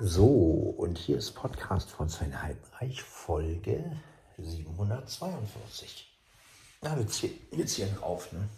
So, 0.00 0.74
und 0.76 0.98
hier 0.98 1.18
ist 1.18 1.36
Podcast 1.36 1.88
von 1.88 2.08
Sven 2.08 2.42
Heidenreich, 2.42 3.00
Folge 3.00 3.96
742. 4.38 6.12
Da 6.80 6.96
wird 6.98 7.12
hier, 7.12 7.30
jetzt 7.52 7.76
hier 7.76 7.86
drauf, 7.86 8.32
ne? 8.32 8.48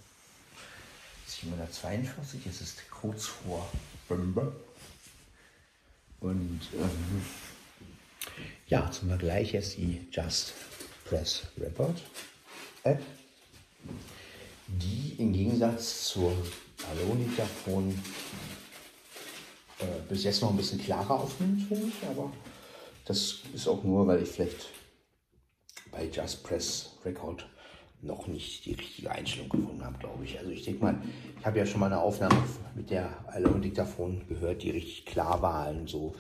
742, 1.27 2.47
es 2.47 2.63
ist 2.63 2.91
kurz 2.91 3.27
vor 3.27 3.69
Bombe. 4.09 4.57
Und 6.21 6.61
ähm, 6.73 7.23
ja, 8.69 8.91
zum 8.91 9.09
Vergleich 9.09 9.53
jetzt 9.53 9.77
die 9.77 10.09
Just 10.11 10.55
Press 11.05 11.49
Report 11.59 12.03
App, 12.83 13.03
die 14.69 15.17
im 15.19 15.35
Gegensatz 15.35 16.05
zur 16.05 16.33
Alonicaphone 16.91 18.03
äh, 19.81 19.85
bis 20.09 20.25
jetzt 20.25 20.43
noch 20.43 20.51
ein 20.51 20.57
bisschen 20.57 20.81
klarer 20.81 21.21
aufnimmt, 21.21 21.63
finde 21.69 21.89
ich, 21.89 22.09
aber 22.09 22.33
das 23.05 23.41
ist 23.55 23.69
auch 23.69 23.83
nur, 23.85 24.07
weil 24.07 24.23
ich 24.23 24.29
vielleicht 24.29 24.67
bei 25.91 26.07
Just 26.07 26.43
Press 26.43 26.99
Record 27.05 27.47
noch 28.03 28.27
nicht 28.27 28.65
die 28.65 28.75
richtige 28.75 29.11
Einstellung 29.11 29.49
gefunden 29.49 29.85
habe, 29.85 29.99
glaube 29.99 30.25
ich. 30.25 30.39
Also 30.39 30.51
ich 30.51 30.65
denke 30.65 30.85
mal, 30.85 30.99
ich 31.39 31.47
habe 31.47 31.59
ja 31.59 31.67
schon 31.67 31.81
mal 31.81 31.87
eine 31.87 32.01
Aufnahme 32.01 32.37
mit 32.75 32.91
der 32.91 33.11
Alone 33.29 33.61
Diktaphon 33.61 34.27
gehört, 34.29 34.63
die 34.63 34.71
richtig 34.71 35.07
klar 35.07 35.41
war 35.43 35.71
und 35.71 35.89
so. 35.89 36.15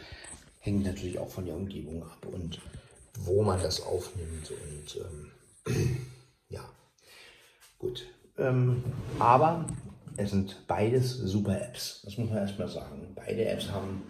Hängt 0.60 0.84
natürlich 0.84 1.18
auch 1.18 1.28
von 1.28 1.46
der 1.46 1.54
Umgebung 1.54 2.02
ab 2.02 2.26
und 2.32 2.60
wo 3.20 3.42
man 3.42 3.60
das 3.62 3.82
aufnimmt 3.82 4.50
und 4.50 5.00
ähm, 5.66 6.06
ja, 6.48 6.64
gut. 7.78 8.06
Ähm, 8.38 8.82
aber 9.18 9.66
es 10.16 10.30
sind 10.30 10.66
beides 10.66 11.12
super 11.12 11.60
Apps. 11.60 12.02
Das 12.04 12.16
muss 12.16 12.28
man 12.28 12.38
erstmal 12.38 12.68
sagen. 12.68 13.12
Beide 13.14 13.46
Apps 13.46 13.70
haben 13.70 14.02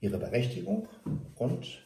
ihre 0.00 0.18
Berechtigung 0.18 0.88
und 1.36 1.82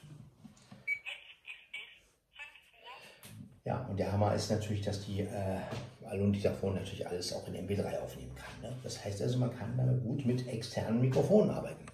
ja, 3.64 3.86
und 3.86 3.98
der 3.98 4.10
Hammer 4.10 4.34
ist 4.34 4.50
natürlich, 4.50 4.82
dass 4.82 5.04
die 5.04 5.20
äh, 5.20 5.60
Alun 6.06 6.32
Diktaphon 6.32 6.74
natürlich 6.74 7.06
alles 7.06 7.32
auch 7.32 7.46
in 7.46 7.54
MP3 7.54 8.00
aufnehmen 8.00 8.34
kann. 8.34 8.70
Ne? 8.70 8.76
Das 8.82 9.04
heißt 9.04 9.22
also, 9.22 9.38
man 9.38 9.56
kann 9.56 9.76
damit 9.76 10.02
gut 10.02 10.26
mit 10.26 10.46
externen 10.48 11.00
Mikrofonen 11.00 11.50
arbeiten. 11.50 11.84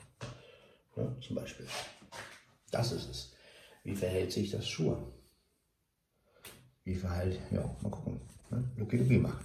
Ne? 0.96 1.14
Zum 1.20 1.36
Beispiel. 1.36 1.66
Das 2.70 2.92
ist 2.92 3.10
es. 3.10 3.32
Wie 3.84 3.94
verhält 3.94 4.32
sich 4.32 4.50
das 4.50 4.66
Schuhe? 4.66 5.12
Wie 6.84 6.94
verhält, 6.94 7.38
ja, 7.50 7.76
mal 7.82 7.90
gucken. 7.90 8.20
Ne? 8.50 8.64
Luki 8.76 8.96
Luki 8.96 9.18
machen. 9.18 9.44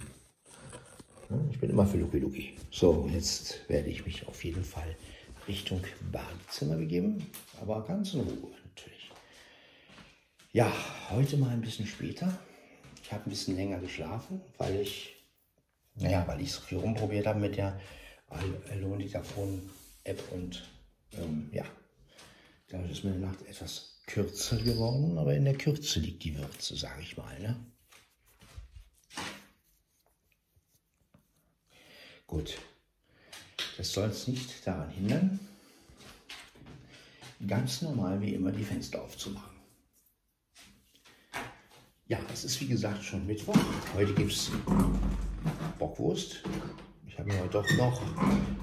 Ich 1.50 1.58
bin 1.58 1.70
immer 1.70 1.86
für 1.86 1.98
Luki 1.98 2.18
Luki. 2.18 2.56
So, 2.70 3.08
jetzt 3.12 3.68
werde 3.68 3.88
ich 3.90 4.04
mich 4.04 4.26
auf 4.26 4.44
jeden 4.44 4.64
Fall 4.64 4.96
Richtung 5.48 5.80
Badezimmer 6.10 6.76
begeben, 6.76 7.26
aber 7.60 7.84
ganz 7.84 8.14
in 8.14 8.20
Ruhe 8.20 8.52
natürlich. 8.64 9.10
Ja, 10.52 10.72
heute 11.10 11.36
mal 11.36 11.50
ein 11.50 11.60
bisschen 11.60 11.86
später. 11.86 12.38
Ich 13.02 13.12
habe 13.12 13.24
ein 13.26 13.30
bisschen 13.30 13.56
länger 13.56 13.78
geschlafen, 13.78 14.40
weil 14.58 14.80
ich, 14.80 15.14
naja, 15.94 16.24
weil 16.26 16.40
ich 16.40 16.52
so 16.52 16.60
viel 16.60 16.78
rumprobiert 16.78 17.26
habe 17.26 17.40
mit 17.40 17.56
der 17.56 17.80
Alone 18.70 19.02
Diktaphon 19.02 19.70
App 20.04 20.20
und 20.32 20.62
ähm, 21.12 21.50
ja, 21.52 21.64
dadurch 22.68 22.92
ist 22.92 23.04
meine 23.04 23.18
Nacht 23.18 23.42
etwas 23.48 24.00
kürzer 24.06 24.58
geworden, 24.58 25.18
aber 25.18 25.34
in 25.34 25.44
der 25.44 25.56
Kürze 25.56 26.00
liegt 26.00 26.24
die 26.24 26.36
Würze, 26.36 26.76
sage 26.76 27.02
ich 27.02 27.16
mal. 27.16 27.38
Ne? 27.40 27.56
Gut, 32.32 32.56
das 33.76 33.92
soll 33.92 34.08
es 34.08 34.26
nicht 34.26 34.66
daran 34.66 34.88
hindern, 34.88 35.38
ganz 37.46 37.82
normal 37.82 38.22
wie 38.22 38.32
immer 38.32 38.50
die 38.50 38.64
Fenster 38.64 39.02
aufzumachen. 39.02 39.54
Ja, 42.06 42.18
es 42.32 42.44
ist 42.44 42.58
wie 42.62 42.68
gesagt 42.68 43.04
schon 43.04 43.26
Mittwoch. 43.26 43.58
Heute 43.94 44.14
gibt 44.14 44.32
es 44.32 44.50
Bockwurst. 45.78 46.42
Ich 47.06 47.18
habe 47.18 47.30
mir 47.30 47.38
heute 47.38 47.50
doch 47.50 47.70
noch 47.76 48.00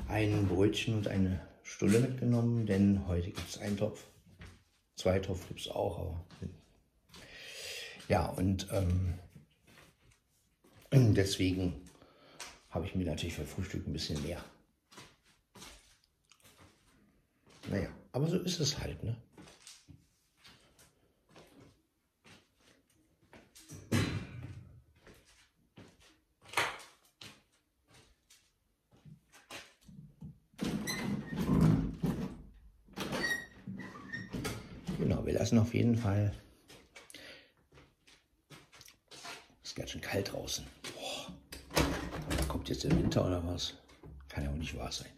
ein 0.07 0.47
Brötchen 0.47 0.95
und 0.95 1.07
eine 1.07 1.39
Stulle 1.61 1.99
mitgenommen, 1.99 2.65
denn 2.65 3.05
heute 3.05 3.27
gibt 3.29 3.49
es 3.49 3.59
einen 3.59 3.77
Topf. 3.77 4.03
Zwei 4.95 5.19
Topf 5.19 5.47
gibt 5.47 5.59
es 5.59 5.67
auch, 5.67 5.99
aber 5.99 6.25
ja, 8.07 8.25
und 8.29 8.67
ähm, 8.71 9.13
deswegen 11.13 11.87
habe 12.69 12.85
ich 12.85 12.95
mir 12.95 13.05
natürlich 13.05 13.33
für 13.33 13.45
Frühstück 13.45 13.87
ein 13.87 13.93
bisschen 13.93 14.21
mehr. 14.23 14.43
Naja, 17.69 17.89
aber 18.11 18.27
so 18.27 18.37
ist 18.37 18.59
es 18.59 18.79
halt, 18.79 19.03
ne? 19.03 19.15
Genau, 34.97 35.25
wir 35.25 35.33
lassen 35.33 35.57
auf 35.59 35.73
jeden 35.73 35.95
Fall. 35.95 36.33
Es 39.63 39.69
ist 39.69 39.75
ganz 39.75 39.91
schön 39.91 40.01
kalt 40.01 40.31
draußen 40.31 40.65
jetzt 42.69 42.83
der 42.83 42.91
Winter 42.91 43.25
oder 43.25 43.45
was? 43.45 43.73
Kann 44.27 44.43
ja 44.43 44.51
auch 44.51 44.55
nicht 44.55 44.77
wahr 44.77 44.91
sein. 44.91 45.09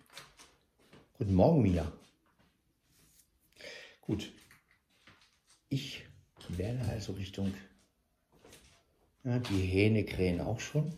Guten 1.17 1.33
Morgen, 1.33 1.61
Mia. 1.61 1.91
Gut. 4.01 4.31
Ich 5.69 6.03
werde 6.49 6.79
also 6.89 7.13
Richtung. 7.13 7.53
Ja, 9.23 9.37
die 9.39 9.61
Hähne 9.61 10.03
krähen 10.03 10.41
auch 10.41 10.59
schon. 10.59 10.93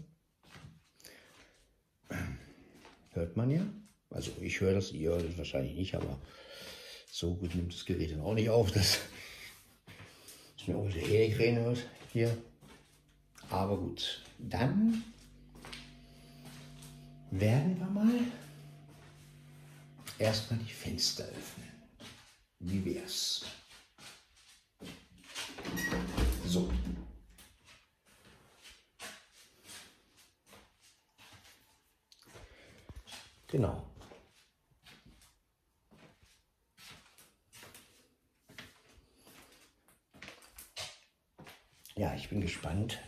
Hört 3.11 3.35
man 3.35 3.51
ja. 3.51 3.65
Also 4.09 4.31
ich 4.41 4.61
höre 4.61 4.75
das, 4.75 4.91
ihr 4.91 5.09
hört 5.09 5.23
es 5.23 5.37
wahrscheinlich 5.37 5.75
nicht, 5.75 5.95
aber 5.95 6.19
so 7.11 7.35
gut 7.35 7.53
nimmt 7.55 7.73
das 7.73 7.85
Gerät 7.85 8.11
dann 8.11 8.21
auch 8.21 8.33
nicht 8.33 8.49
auf, 8.49 8.71
dass, 8.71 8.99
dass 10.57 10.67
man 10.67 10.77
auch 10.77 10.89
die 10.89 10.99
Hähne 10.99 11.35
krähen 11.35 11.57
hört 11.57 11.85
hier. 12.11 12.37
Aber 13.49 13.77
gut, 13.77 14.23
dann 14.37 15.03
werden 17.39 17.79
wir 17.79 17.87
mal 17.87 18.19
erstmal 20.19 20.59
die 20.59 20.71
Fenster 20.71 21.23
öffnen. 21.23 21.71
Wie 22.59 22.85
wär's? 22.85 23.45
So. 26.45 26.71
Genau. 33.47 33.83
Ja, 41.95 42.13
ich 42.15 42.29
bin 42.29 42.41
gespannt, 42.41 42.99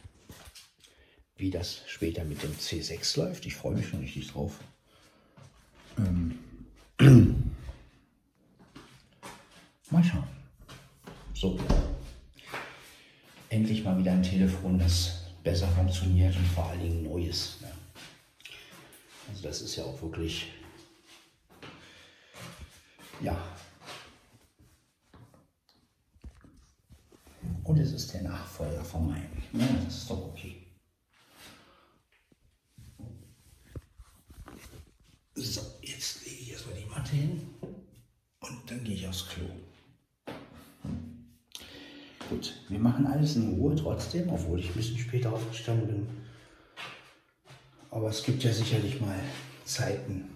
wie 1.38 1.50
das 1.50 1.82
später 1.88 2.24
mit 2.24 2.42
dem 2.44 2.54
C6 2.54 3.20
läuft. 3.20 3.46
Ich 3.46 3.56
freue 3.56 3.76
mich 3.76 3.88
schon 3.88 4.00
richtig 4.00 4.32
drauf. 4.32 4.60
Ähm. 5.98 6.40
Mal 9.92 10.04
schauen. 10.04 10.28
So. 11.34 11.60
Endlich 13.50 13.84
mal 13.84 13.98
wieder 13.98 14.14
ein 14.14 14.24
Telefon, 14.24 14.80
das 14.80 15.26
besser 15.44 15.68
funktioniert 15.68 16.36
und 16.36 16.48
vor 16.48 16.66
allen 16.66 16.82
Dingen 16.82 17.04
neues. 17.04 17.58
Ja. 17.62 17.70
Also 19.30 19.44
das 19.44 19.62
ist 19.62 19.76
ja 19.76 19.84
auch 19.84 20.02
wirklich, 20.02 20.52
ja. 23.22 23.38
Und 27.64 27.80
es 27.80 27.92
ist 27.92 28.14
der 28.14 28.24
Nachfolger 28.24 28.84
von 28.84 29.08
meinem. 29.08 29.32
Ja, 29.54 29.68
das 29.86 29.98
ist 29.98 30.10
doch 30.10 30.28
okay. 30.28 30.62
So, 35.36 35.62
jetzt 35.82 36.26
lege 36.26 36.38
ich 36.42 36.52
erstmal 36.52 36.76
die 36.76 36.86
Matte 36.86 37.12
hin 37.16 37.50
und 38.40 38.72
dann 38.72 38.84
gehe 38.84 38.96
ich 38.96 39.08
aufs 39.08 39.28
Klo. 39.28 39.46
Gut, 42.30 42.56
wir 42.70 42.80
machen 42.80 43.06
alles 43.26 43.38
in 43.38 43.56
Ruhe 43.56 43.76
trotzdem, 43.76 44.30
obwohl 44.30 44.60
ich 44.60 44.70
ein 44.70 44.76
bisschen 44.76 45.00
später 45.00 45.34
aufgestanden 45.34 45.88
bin. 45.88 46.08
Aber 47.90 48.10
es 48.10 48.24
gibt 48.24 48.44
ja 48.44 48.54
sicherlich 48.54 49.02
mal 49.02 49.18
Zeiten, 49.66 50.30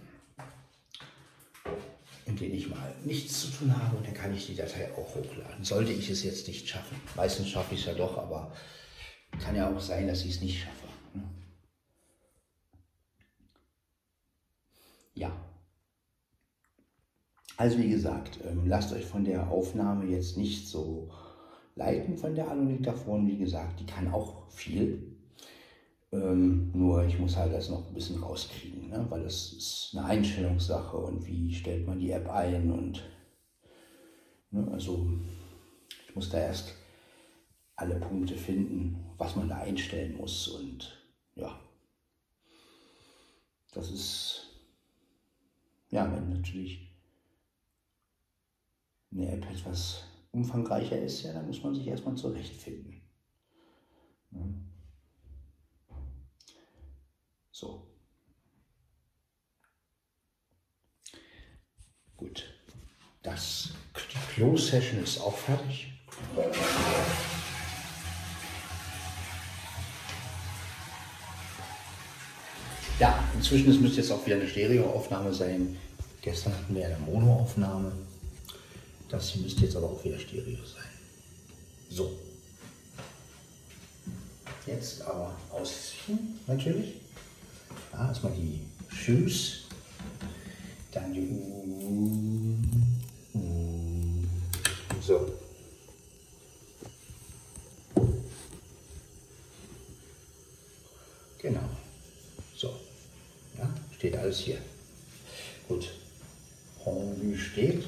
in 2.26 2.36
denen 2.36 2.56
ich 2.56 2.68
mal 2.68 2.96
nichts 3.04 3.42
zu 3.42 3.48
tun 3.52 3.76
habe 3.78 3.98
und 3.98 4.08
dann 4.08 4.16
kann 4.16 4.34
ich 4.34 4.48
die 4.48 4.56
Datei 4.56 4.92
auch 4.94 5.14
hochladen. 5.14 5.64
Sollte 5.64 5.92
ich 5.92 6.10
es 6.10 6.24
jetzt 6.24 6.48
nicht 6.48 6.68
schaffen. 6.68 7.00
Meistens 7.16 7.50
schaffe 7.50 7.76
ich 7.76 7.82
es 7.82 7.86
ja 7.86 7.94
doch, 7.94 8.18
aber 8.18 8.52
kann 9.40 9.56
ja 9.56 9.70
auch 9.70 9.80
sein, 9.80 10.08
dass 10.08 10.26
ich 10.26 10.32
es 10.32 10.42
nicht 10.42 10.60
schaffe. 10.60 10.76
Ja. 15.14 15.32
Also 17.58 17.78
wie 17.78 17.90
gesagt, 17.90 18.40
ähm, 18.48 18.68
lasst 18.68 18.94
euch 18.94 19.06
von 19.06 19.26
der 19.26 19.52
Aufnahme 19.52 20.06
jetzt 20.06 20.38
nicht 20.38 20.68
so 20.68 21.12
leiten 21.80 22.18
von 22.18 22.36
der 22.36 22.52
Aluniktafon. 22.52 23.26
Wie 23.28 23.38
gesagt, 23.38 23.80
die 23.80 23.86
kann 23.86 24.10
auch 24.10 24.48
viel. 24.50 25.16
Ähm, 26.12 26.72
nur 26.74 27.06
ich 27.06 27.18
muss 27.20 27.38
halt 27.38 27.54
das 27.54 27.70
noch 27.70 27.88
ein 27.88 27.94
bisschen 27.94 28.22
rauskriegen, 28.22 28.90
ne? 28.90 29.06
weil 29.10 29.24
das 29.24 29.54
ist 29.54 29.92
eine 29.94 30.06
Einstellungssache 30.06 30.98
und 30.98 31.26
wie 31.28 31.54
stellt 31.54 31.86
man 31.86 32.00
die 32.00 32.12
App 32.12 32.28
ein 32.30 32.72
und 32.72 33.04
ne? 34.50 34.68
also 34.72 35.08
ich 36.08 36.16
muss 36.16 36.32
da 36.32 36.40
erst 36.40 36.74
alle 37.76 37.96
Punkte 38.00 38.36
finden, 38.36 39.06
was 39.20 39.36
man 39.36 39.50
da 39.50 39.58
einstellen 39.58 40.18
muss 40.18 40.48
und 40.48 41.00
ja, 41.36 41.60
das 43.72 43.92
ist 43.92 44.48
ja, 45.92 46.12
wenn 46.12 46.30
natürlich 46.30 46.90
eine 49.12 49.32
App 49.32 49.46
etwas 49.52 50.09
umfangreicher 50.32 51.00
ist, 51.00 51.24
ja, 51.24 51.34
dann 51.34 51.48
muss 51.48 51.64
man 51.64 51.76
sich 51.76 51.88
erstmal 51.88 52.16
zurechtfinden. 52.16 53.02
Ne? 54.32 54.54
So. 57.52 57.88
Gut. 62.16 62.54
Das, 63.22 63.74
die 63.96 64.34
Close-Session 64.34 65.04
ist 65.04 65.20
auch 65.20 65.36
fertig. 65.36 65.94
Ja, 73.00 73.24
inzwischen 73.34 73.72
es 73.72 73.80
müsste 73.80 74.02
jetzt 74.02 74.12
auch 74.12 74.26
wieder 74.26 74.36
eine 74.36 74.48
Stereoaufnahme 74.48 75.34
sein. 75.34 75.78
Gestern 76.22 76.54
hatten 76.54 76.76
wir 76.76 76.86
eine 76.86 76.98
Monoaufnahme. 77.00 78.09
Das 79.10 79.36
müsste 79.38 79.66
jetzt 79.66 79.76
aber 79.76 79.90
auch 79.90 80.04
wieder 80.04 80.20
Stereo 80.20 80.64
sein. 80.64 80.84
So. 81.90 82.16
Jetzt 84.68 85.02
aber 85.02 85.36
ausziehen, 85.50 86.40
natürlich. 86.46 86.94
Ja, 87.92 88.08
erstmal 88.08 88.34
die 88.34 88.62
Shoes, 88.96 89.62
dann 90.92 91.12
die. 91.12 91.28
So. 95.02 95.34
Genau. 101.40 101.70
So. 102.56 102.76
Ja, 103.58 103.74
steht 103.98 104.16
alles 104.18 104.40
hier. 104.40 104.58
Gut. 105.68 105.90
Rendu 106.86 107.36
steht. 107.36 107.86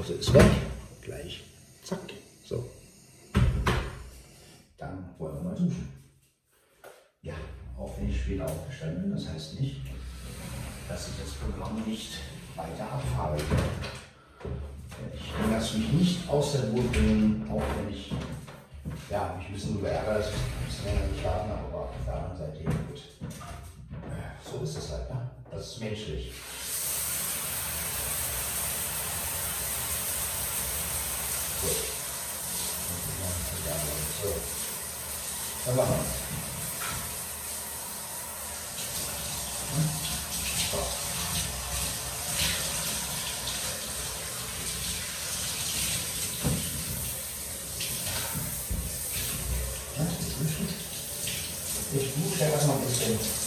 Unterhose 0.00 0.14
ist 0.14 0.32
weg. 0.32 0.50
Gleich. 1.02 1.44
Zack. 1.84 1.98
So. 2.46 2.64
Dann 4.78 5.14
wollen 5.18 5.34
wir 5.36 5.42
mal 5.42 5.54
duschen. 5.54 5.92
Ja, 7.20 7.34
auch 7.78 7.98
wenn 7.98 8.08
ich 8.08 8.18
später 8.18 8.46
aufgestanden 8.46 9.02
bin, 9.02 9.12
das 9.12 9.28
heißt 9.28 9.60
nicht, 9.60 9.82
dass 10.88 11.08
ich 11.08 11.14
das 11.22 11.34
Programm 11.34 11.82
nicht 11.86 12.12
weiter 12.56 12.90
abfahre. 12.90 13.36
Ich 15.14 15.50
lasse 15.50 15.78
mich 15.78 15.92
nicht 15.92 16.28
aus 16.28 16.52
der 16.52 16.70
Ruhe 16.70 16.82
bringen, 16.84 17.46
auch 17.50 17.62
wenn 17.78 17.94
ich 17.94 18.12
ja, 19.10 19.34
mich 19.36 19.48
ein 19.48 19.52
bisschen 19.52 19.74
darüber 19.74 19.90
ärgere, 19.90 20.14
dass 20.14 20.28
ich 20.28 20.34
ein 20.34 20.66
bisschen 20.66 20.84
länger 20.86 21.08
geschlafen 21.12 21.50
habe, 21.50 21.68
aber 21.68 21.78
auf 21.78 21.90
der 22.06 22.14
anderen 22.14 22.38
Seite 22.38 22.64
gut. 22.64 23.02
So 24.50 24.64
ist 24.64 24.78
es 24.78 24.90
halt, 24.90 25.10
ne? 25.10 25.30
Das 25.50 25.66
ist 25.66 25.80
menschlich. 25.80 26.32
Gut. 31.60 31.70
So. 34.22 34.28
Dann 35.66 35.76
machen 35.76 35.90
wir 35.90 36.00
es. 36.00 36.06
Ich 51.92 52.14
dusche 52.14 52.44
erstmal 52.44 52.76
ein 52.76 52.86
bisschen. 52.86 53.40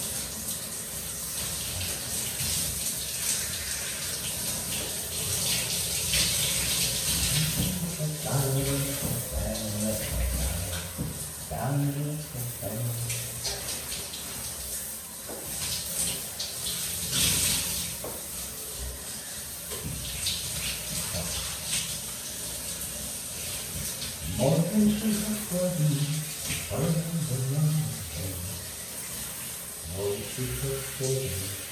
So, 31.00 31.63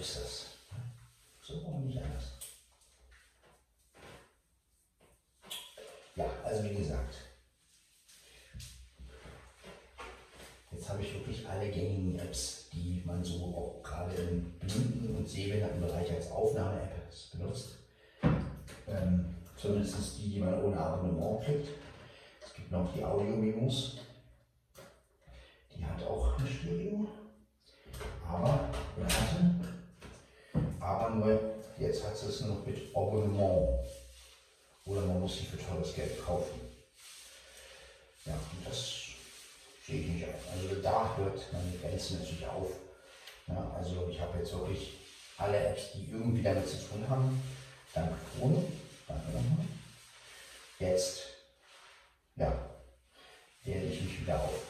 ist 0.00 0.16
das. 0.16 0.46
So 1.42 1.54
und 1.66 1.86
nicht 1.86 1.98
anders. 1.98 2.32
Ja, 6.16 6.24
also 6.44 6.64
wie 6.64 6.74
gesagt, 6.74 7.16
jetzt 10.72 10.88
habe 10.88 11.02
ich 11.02 11.14
wirklich 11.14 11.46
alle 11.48 11.70
gängigen 11.70 12.18
Apps, 12.18 12.68
die 12.72 13.02
man 13.04 13.22
so 13.22 13.44
auch 13.54 13.82
gerade 13.82 14.14
im 14.14 14.58
blinden 14.58 15.16
und 15.16 15.28
sehbehinderten 15.28 15.80
Bereich 15.80 16.10
als 16.10 16.30
Aufnahme-App 16.30 17.10
benutzt. 17.32 17.76
Ähm, 18.88 19.34
zumindest 19.56 20.18
die, 20.18 20.30
die 20.30 20.40
man 20.40 20.62
ohne 20.62 20.78
Abonnement 20.78 21.44
kriegt. 21.44 21.68
Es 22.44 22.54
gibt 22.54 22.72
noch 22.72 22.92
die 22.94 23.04
Audio-Memos, 23.04 23.98
Abonnement. 33.40 33.86
Oder 34.86 35.02
man 35.02 35.20
muss 35.20 35.38
sie 35.38 35.46
für 35.46 35.58
teures 35.58 35.94
Geld 35.94 36.24
kaufen. 36.24 36.60
Ja, 38.24 38.32
und 38.34 38.66
das 38.66 39.02
sehe 39.86 40.00
ich 40.00 40.06
nicht 40.08 40.24
ein. 40.24 40.34
Also 40.52 40.74
da 40.82 41.16
hört 41.16 41.52
meine 41.52 41.72
Grenze 41.78 42.14
natürlich 42.14 42.46
auf. 42.46 42.70
Ja, 43.46 43.72
also 43.76 44.08
ich 44.10 44.20
habe 44.20 44.38
jetzt 44.38 44.52
wirklich 44.52 44.98
alle 45.38 45.56
Apps, 45.56 45.92
die 45.94 46.10
irgendwie 46.10 46.42
damit 46.42 46.68
zu 46.68 46.76
tun 46.76 47.08
haben. 47.08 47.42
Danke 47.94 48.14
Krone. 48.38 48.64
Danke 49.06 49.26
nochmal. 49.28 49.66
Jetzt, 50.78 51.22
ja, 52.36 52.52
werde 53.64 53.86
ich 53.86 54.00
mich 54.02 54.20
wieder 54.20 54.40
auf 54.40 54.62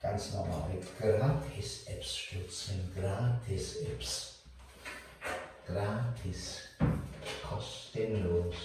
ganz 0.00 0.32
normale 0.32 0.80
Gratis-Apps 0.98 2.16
stürzen. 2.16 2.92
Gratis-Apps. 2.94 4.34
Gratis. 5.68 6.62
Kostenlos. 7.46 8.56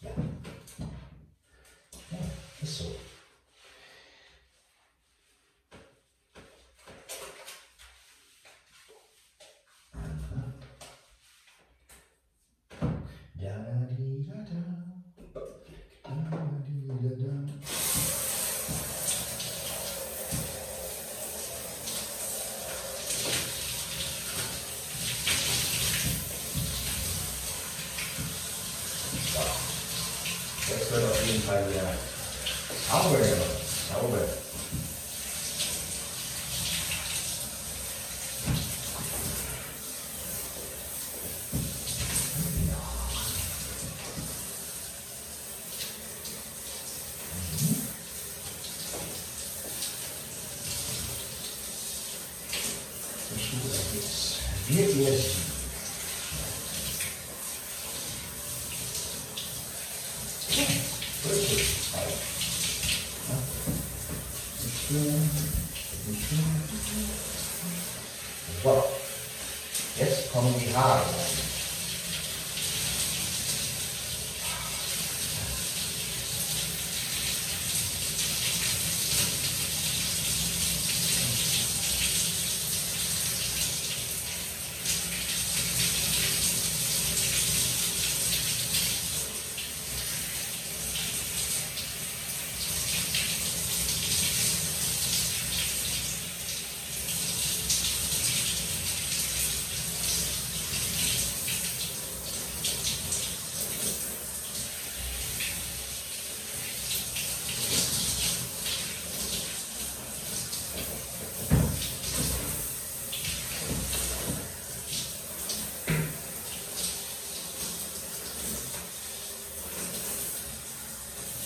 Ja. 0.00 0.10
Ja, 2.10 2.18
ist 2.60 2.78
so. 2.78 2.96
Aha. 9.92 10.52
Da, 13.34 13.54
di, 13.96 14.26
da, 14.26 14.34
da. 14.34 14.60
Da, 16.02 16.14
di, 16.66 16.88
da, 16.88 16.94
da. 17.22 17.34
Jetzt 30.70 30.92
wird 30.92 31.02
auf 31.02 31.26
jeden 31.26 31.42
Fall 31.42 31.64
wieder 31.70 31.94
sauber 32.90 33.18
gemacht. 33.18 33.58
Sauber. 33.90 34.18
Ich 53.36 53.50
tue 53.50 53.70
das 53.70 53.94
jetzt. 53.94 54.38
Wir 54.98 55.12
erst. 55.12 55.26
So, 68.64 68.84
jetzt 69.96 70.32
kommen 70.32 70.54
die 70.58 70.74
Haare. 70.74 71.04
rein. 71.04 71.48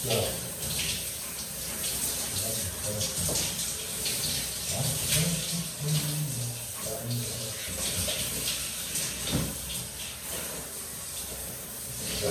So. 0.05 0.11
Ja. 12.23 12.31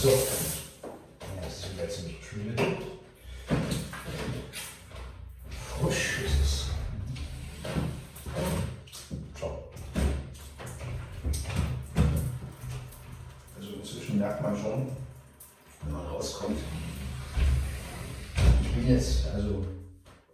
So. 0.00 0.08
Ja, 0.08 1.46
es 1.46 1.58
ist 1.58 1.72
wieder 1.72 1.88
ziemlich 1.88 2.20
kühl. 2.22 2.54
Frisch 5.80 6.20
ist 6.24 6.40
es. 6.42 6.66
So. 9.40 9.68
Also 13.56 13.72
inzwischen 13.74 14.18
merkt 14.18 14.42
man 14.42 14.56
schon, 14.56 14.88
wenn 15.82 15.92
man 15.92 16.06
rauskommt. 16.06 16.58
Ich 18.62 18.72
bin 18.74 18.88
jetzt, 18.88 19.26
also 19.28 19.64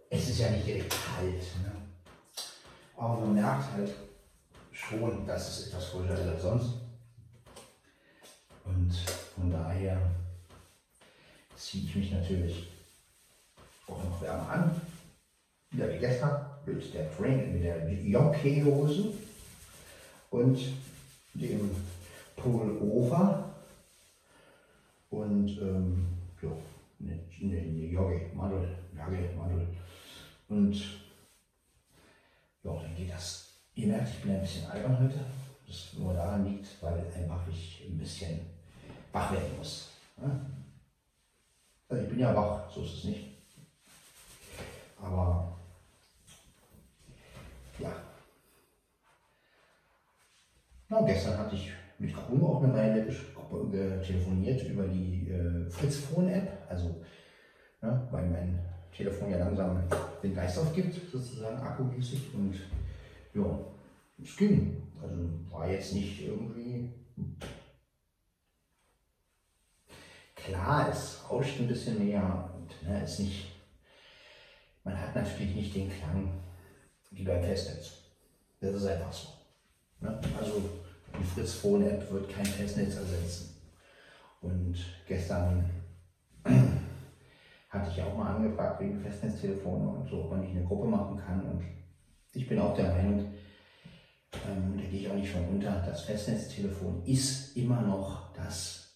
es 0.09 0.29
ist 0.29 0.39
ja 0.39 0.49
nicht 0.49 0.67
direkt 0.67 0.91
kalt, 0.91 1.41
ne? 1.63 1.71
aber 2.97 3.19
man 3.21 3.33
merkt 3.33 3.71
halt 3.73 3.93
schon, 4.71 5.25
dass 5.25 5.47
es 5.59 5.67
etwas 5.67 5.85
frischer 5.85 6.13
ist 6.13 6.27
als 6.27 6.41
sonst. 6.41 6.73
Und 8.63 8.93
von 9.35 9.51
daher 9.51 9.99
ziehe 11.55 11.85
ich 11.85 11.95
mich 11.95 12.11
natürlich 12.11 12.67
auch 13.87 14.03
noch 14.03 14.21
wärmer 14.21 14.49
an. 14.49 14.81
Wieder 15.69 15.91
wie 15.91 15.99
gestern 15.99 16.45
mit 16.65 16.84
der 16.95 17.15
Train, 17.15 17.53
mit 17.53 17.63
der 17.63 17.91
Jockey-Hose 17.91 19.13
und 20.31 20.59
dem 21.33 21.69
Pullover 22.35 23.55
und 25.09 25.49
ähm, 25.61 26.07
ja, 26.41 26.49
eine, 26.99 27.19
eine, 27.41 27.59
eine 27.59 27.85
Jogge, 27.85 28.29
Mandel, 28.33 28.77
Jogge, 28.97 29.29
Mandel. 29.37 29.67
Und 30.47 30.75
ja, 32.63 32.73
dann 32.73 32.95
geht 32.95 33.11
das. 33.11 33.49
Ihr 33.75 33.87
merkt, 33.87 34.09
ich 34.09 34.21
bin 34.21 34.35
ein 34.35 34.41
bisschen 34.41 34.65
albern 34.67 34.99
heute. 34.99 35.19
Das 35.67 35.93
nur 35.97 36.13
daran 36.13 36.45
liegt, 36.45 36.81
weil 36.81 37.05
einfach 37.15 37.47
ich 37.49 37.85
ein 37.87 37.97
bisschen 37.97 38.39
wach 39.11 39.31
werden 39.31 39.57
muss. 39.57 39.89
Ja? 40.21 40.45
Also 41.89 42.03
ich 42.03 42.09
bin 42.09 42.19
ja 42.19 42.35
wach, 42.35 42.69
so 42.69 42.83
ist 42.83 42.97
es 42.97 43.03
nicht. 43.05 43.27
Aber 45.01 45.57
ja. 47.79 47.91
Na, 50.89 51.01
gestern 51.01 51.37
hatte 51.37 51.55
ich 51.55 51.71
mit 52.05 52.15
Kruno 52.15 52.57
auch 52.57 52.63
eine 52.63 52.73
Weile 52.73 53.07
telefoniert 54.01 54.63
über 54.67 54.87
die 54.87 55.29
äh, 55.29 55.69
Fritz-Phone-App, 55.69 56.65
also 56.69 57.03
ja, 57.81 58.07
weil 58.11 58.29
mein 58.29 58.59
Telefon 58.95 59.31
ja 59.31 59.37
langsam 59.37 59.83
den 60.21 60.35
Geist 60.35 60.59
aufgibt, 60.59 60.93
sozusagen 61.11 61.57
akkumäßig 61.57 62.33
und 62.33 62.55
ja, 63.33 63.59
es 64.21 64.37
ging. 64.37 64.81
Also 65.01 65.15
war 65.49 65.69
jetzt 65.69 65.93
nicht 65.93 66.25
irgendwie. 66.25 66.89
Klar, 70.35 70.89
es 70.91 71.23
rauscht 71.29 71.59
ein 71.59 71.67
bisschen 71.67 72.05
mehr 72.05 72.49
und 72.55 72.87
ne, 72.87 73.03
ist 73.03 73.19
nicht. 73.19 73.51
Man 74.83 74.99
hat 74.99 75.15
natürlich 75.15 75.55
nicht 75.55 75.75
den 75.75 75.89
Klang 75.89 76.29
wie 77.09 77.23
beim 77.23 77.41
Festnetz. 77.41 78.03
Das 78.61 78.75
ist 78.75 78.85
einfach 78.85 79.11
so. 79.11 79.29
Ne? 80.01 80.19
Also 80.39 80.61
die 81.19 81.23
Fritz 81.23 81.53
Phone 81.53 81.87
App 81.87 82.11
wird 82.11 82.29
kein 82.29 82.45
Festnetz 82.45 82.95
ersetzen. 82.95 83.55
Und 84.41 84.75
gestern 85.07 85.69
hatte 87.69 87.91
ich 87.91 88.01
auch 88.01 88.15
mal 88.15 88.35
angefragt 88.35 88.79
wegen 88.81 88.99
Festnetztelefone 88.99 89.87
und 89.89 90.07
so, 90.07 90.23
ob 90.23 90.31
man 90.31 90.41
nicht 90.41 90.55
eine 90.55 90.65
Gruppe 90.65 90.87
machen 90.87 91.17
kann. 91.17 91.41
Und 91.41 91.63
ich 92.33 92.47
bin 92.47 92.59
auch 92.59 92.75
der 92.75 92.91
Meinung, 92.91 93.33
ähm, 94.47 94.77
da 94.77 94.83
gehe 94.83 95.01
ich 95.01 95.09
auch 95.09 95.15
nicht 95.15 95.31
von 95.31 95.47
unter, 95.47 95.81
das 95.85 96.01
Festnetztelefon 96.01 97.03
ist 97.05 97.55
immer 97.57 97.81
noch 97.81 98.33
das, 98.33 98.95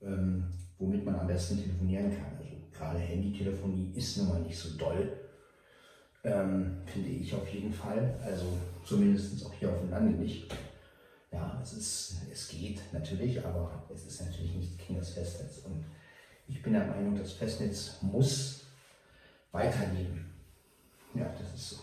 ähm, 0.00 0.44
womit 0.78 1.04
man 1.04 1.20
am 1.20 1.26
besten 1.26 1.62
telefonieren 1.62 2.10
kann. 2.10 2.36
Also 2.38 2.56
gerade 2.72 2.98
Handytelefonie 2.98 3.92
ist 3.94 4.18
nun 4.18 4.28
mal 4.28 4.40
nicht 4.40 4.58
so 4.58 4.76
doll, 4.76 5.12
ähm, 6.24 6.78
finde 6.86 7.08
ich 7.08 7.34
auf 7.34 7.48
jeden 7.48 7.72
Fall. 7.72 8.18
Also 8.24 8.46
zumindest 8.84 9.44
auch 9.44 9.52
hier 9.52 9.70
auf 9.70 9.80
dem 9.80 9.90
Lande 9.90 10.12
nicht. 10.12 10.52
Ja, 11.32 11.58
es, 11.62 11.72
ist, 11.72 12.16
es 12.30 12.48
geht 12.48 12.80
natürlich, 12.92 13.44
aber 13.44 13.84
es 13.92 14.04
ist 14.04 14.20
natürlich 14.20 14.54
nicht 14.54 14.78
King 14.78 14.98
das 14.98 15.10
Festnetz. 15.10 15.58
Und 15.64 15.84
ich 16.46 16.62
bin 16.62 16.74
der 16.74 16.86
Meinung, 16.86 17.16
das 17.16 17.32
Festnetz 17.32 18.02
muss 18.02 18.66
weiterleben. 19.50 20.30
Ja, 21.14 21.34
das 21.38 21.54
ist 21.54 21.70
so. 21.70 21.76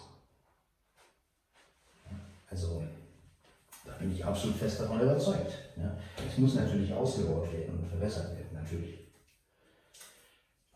Also, 2.49 2.83
da 3.85 3.93
bin 3.93 4.11
ich 4.11 4.23
absolut 4.23 4.55
fest 4.57 4.79
davon 4.79 5.01
überzeugt. 5.01 5.51
Ja. 5.75 5.97
Es 6.27 6.37
muss 6.37 6.55
natürlich 6.55 6.93
ausgebaut 6.93 7.51
werden 7.51 7.79
und 7.79 7.87
verbessert 7.87 8.35
werden, 8.35 8.53
natürlich. 8.53 8.99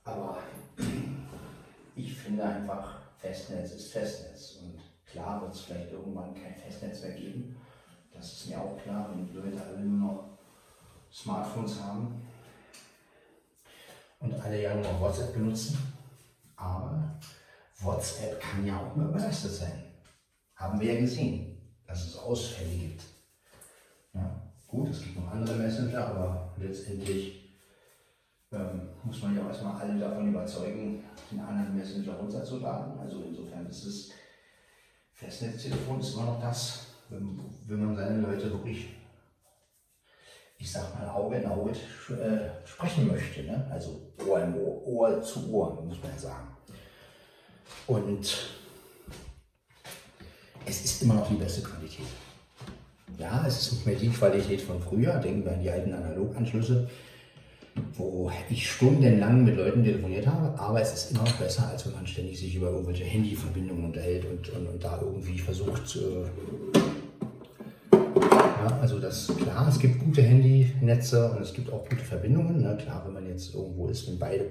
Aber 0.03 0.39
ich 1.95 2.13
finde 2.15 2.43
einfach, 2.43 3.01
Festnetz 3.17 3.71
ist 3.71 3.91
Festnetz. 3.91 4.59
Und 4.61 4.79
klar 5.05 5.41
wird 5.41 5.53
es 5.53 5.61
vielleicht 5.61 5.91
irgendwann 5.91 6.33
kein 6.33 6.55
Festnetz 6.55 7.01
mehr 7.01 7.13
geben. 7.13 7.55
Das 8.13 8.31
ist 8.31 8.49
mir 8.49 8.59
auch 8.59 8.77
klar, 8.81 9.09
wenn 9.09 9.25
die 9.25 9.33
Leute 9.33 9.61
alle 9.61 9.79
nur 9.79 10.11
noch 10.11 10.37
Smartphones 11.11 11.81
haben 11.81 12.21
und 14.19 14.33
alle 14.33 14.61
ja 14.61 14.75
nur 14.75 14.99
WhatsApp 14.99 15.33
benutzen. 15.33 15.77
Aber 16.55 17.19
WhatsApp 17.79 18.39
kann 18.39 18.65
ja 18.65 18.79
auch 18.79 18.95
mal 18.95 19.09
überlastet 19.09 19.51
sein. 19.51 19.83
Haben 20.55 20.79
wir 20.79 20.93
ja 20.93 21.01
gesehen, 21.01 21.57
dass 21.85 22.05
es 22.05 22.17
Ausfälle 22.17 22.69
gibt. 22.69 23.03
Ja, 24.13 24.41
gut, 24.67 24.89
es 24.89 25.01
gibt 25.01 25.19
noch 25.19 25.31
andere 25.31 25.55
Messenger, 25.55 26.07
aber 26.07 26.53
letztendlich 26.57 27.57
ähm, 28.51 28.89
muss 29.03 29.21
man 29.21 29.35
ja 29.35 29.47
erstmal 29.47 29.81
alle 29.81 29.99
davon 29.99 30.29
überzeugen, 30.29 31.03
den 31.31 31.39
anderen 31.39 31.75
Messenger 31.75 32.13
runterzuladen. 32.13 32.99
Also 32.99 33.23
insofern 33.23 33.65
ist 33.65 33.85
es 33.85 34.11
Festnetztelefon 35.13 35.99
ist 35.99 36.13
immer 36.13 36.25
noch 36.25 36.41
das, 36.41 36.92
wenn, 37.13 37.39
wenn 37.67 37.85
man 37.85 37.95
seine 37.95 38.21
Leute 38.21 38.51
wirklich, 38.51 38.87
ich 40.57 40.71
sag 40.71 40.93
mal, 40.95 41.07
Auge 41.09 41.37
in 41.37 41.45
Auge 41.45 41.71
äh, 41.71 42.67
sprechen 42.67 43.07
möchte. 43.07 43.43
Ne? 43.43 43.67
Also 43.71 44.13
Ohr 44.27 44.43
in 44.43 44.55
Ohr, 44.55 44.87
Ohr 44.87 45.21
zu 45.21 45.51
Ohr, 45.53 45.83
muss 45.83 46.01
man 46.01 46.17
sagen. 46.17 46.47
Und 47.87 48.59
es 50.65 50.85
ist 50.85 51.01
immer 51.03 51.15
noch 51.15 51.27
die 51.27 51.35
beste 51.35 51.61
Qualität. 51.61 52.05
Ja, 53.17 53.45
es 53.45 53.61
ist 53.61 53.73
nicht 53.73 53.85
mehr 53.85 53.95
die 53.95 54.09
Qualität 54.09 54.61
von 54.61 54.81
früher. 54.81 55.13
Denken 55.15 55.45
wir 55.45 55.53
an 55.53 55.61
die 55.61 55.69
alten 55.69 55.93
Analoganschlüsse, 55.93 56.89
wo 57.93 58.31
ich 58.49 58.71
stundenlang 58.71 59.43
mit 59.43 59.57
Leuten 59.57 59.83
telefoniert 59.83 60.25
habe. 60.25 60.57
Aber 60.59 60.81
es 60.81 60.93
ist 60.93 61.11
immer 61.11 61.23
noch 61.23 61.33
besser, 61.33 61.67
als 61.67 61.85
wenn 61.85 61.93
man 61.93 62.07
ständig 62.07 62.39
sich 62.39 62.55
über 62.55 62.71
irgendwelche 62.71 63.03
Handyverbindungen 63.03 63.85
unterhält 63.85 64.25
und, 64.25 64.49
und, 64.49 64.67
und 64.67 64.83
da 64.83 64.99
irgendwie 65.01 65.37
versucht, 65.37 65.95
äh, 65.95 66.79
also 68.67 68.99
das 68.99 69.27
klar, 69.27 69.67
es 69.67 69.79
gibt 69.79 69.99
gute 69.99 70.21
Handynetze 70.21 71.31
und 71.31 71.41
es 71.41 71.53
gibt 71.53 71.71
auch 71.71 71.87
gute 71.87 72.03
Verbindungen. 72.03 72.61
Ne? 72.61 72.77
Klar, 72.77 73.03
wenn 73.05 73.13
man 73.13 73.27
jetzt 73.27 73.53
irgendwo 73.53 73.87
ist, 73.87 74.07
wenn 74.07 74.19
beide 74.19 74.49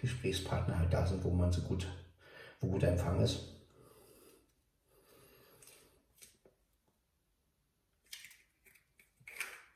Gesprächspartner 0.00 0.78
halt 0.78 0.92
da 0.92 1.06
sind, 1.06 1.24
wo 1.24 1.30
man 1.30 1.50
so 1.50 1.62
gut, 1.62 1.86
wo 2.60 2.68
guter 2.68 2.88
Empfang 2.88 3.20
ist. 3.20 3.54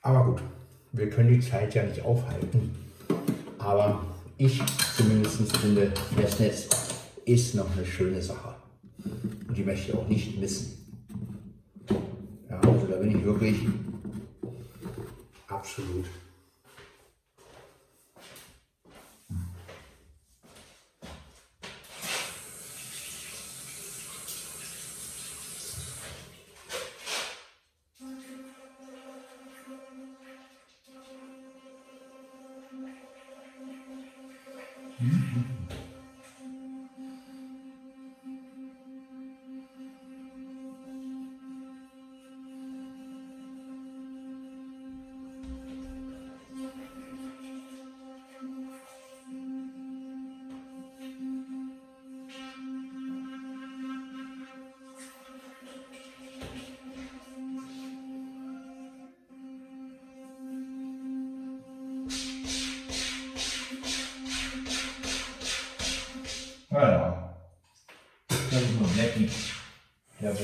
Aber 0.02 0.24
gut, 0.24 0.42
wir 0.92 1.10
können 1.10 1.28
die 1.28 1.40
Zeit 1.40 1.74
ja 1.74 1.82
nicht 1.82 2.02
aufhalten. 2.02 2.74
Aber 3.58 4.04
ich 4.36 4.62
zumindest 4.96 5.56
finde, 5.56 5.92
Festnetz 6.16 6.68
ist 7.24 7.54
noch 7.54 7.70
eine 7.76 7.84
schöne 7.84 8.22
Sache. 8.22 8.54
Und 9.48 9.56
die 9.56 9.64
möchte 9.64 9.90
ich 9.90 9.96
auch 9.96 10.08
nicht 10.08 10.38
missen. 10.38 10.77
Bin 13.00 13.16
ich 13.16 13.24
wirklich 13.24 13.60
absolut. 15.46 16.06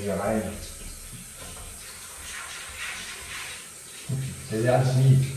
Der 0.04 0.16
Bäckerei. 0.16 0.42
Der 4.50 4.60
lernt 4.60 4.96
nie. 4.98 5.32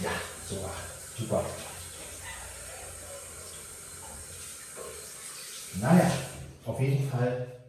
Ja, 0.00 0.10
so, 0.48 0.70
super. 1.18 1.44
Naja, 5.74 6.10
auf 6.64 6.80
jeden 6.80 7.10
Fall 7.10 7.60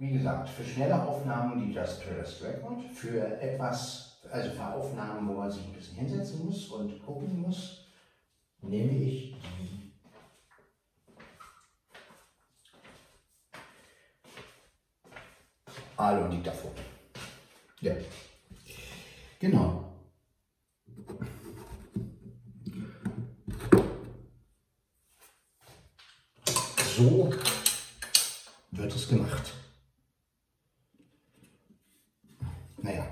wie 0.00 0.12
gesagt, 0.12 0.49
für 0.60 0.70
schnelle 0.70 1.02
Aufnahmen 1.02 1.58
die 1.58 1.72
Just 1.72 2.02
Press 2.02 2.42
Record, 2.42 2.82
für 2.92 3.40
etwas, 3.40 4.18
also 4.30 4.50
für 4.50 4.66
Aufnahmen, 4.66 5.28
wo 5.28 5.32
man 5.32 5.50
sich 5.50 5.64
ein 5.64 5.72
bisschen 5.72 5.96
hinsetzen 5.96 6.44
muss 6.44 6.68
und 6.68 7.02
gucken 7.04 7.40
muss, 7.40 7.86
nehme 8.60 8.92
ich 8.92 9.34
die 9.40 9.92
Alu 15.96 16.24
und 16.24 16.30
Diktaphon. 16.32 16.72
Ja. 17.80 17.94
Genau. 19.38 19.84
So 26.96 27.32
wird 28.72 28.94
es 28.94 29.08
gemacht. 29.08 29.54
Naja. 32.82 33.06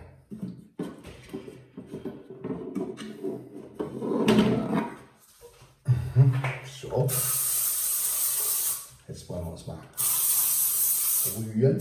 Mhm. 6.15 6.33
So. 6.99 7.09
Jetzt 9.07 9.29
wollen 9.29 9.45
wir 9.45 9.53
uns 9.53 9.67
mal 9.67 9.79
rühren. 11.37 11.79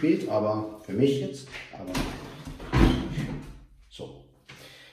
Spät, 0.00 0.26
aber 0.30 0.80
für 0.80 0.94
mich 0.94 1.20
jetzt. 1.20 1.46
Aber 1.74 1.92
so, 3.90 4.24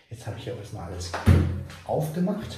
jetzt 0.09 0.27
habe 0.27 0.37
ich 0.37 0.45
ja 0.45 0.53
erstmal 0.53 0.91
alles 0.91 1.13
aufgemacht. 1.85 2.57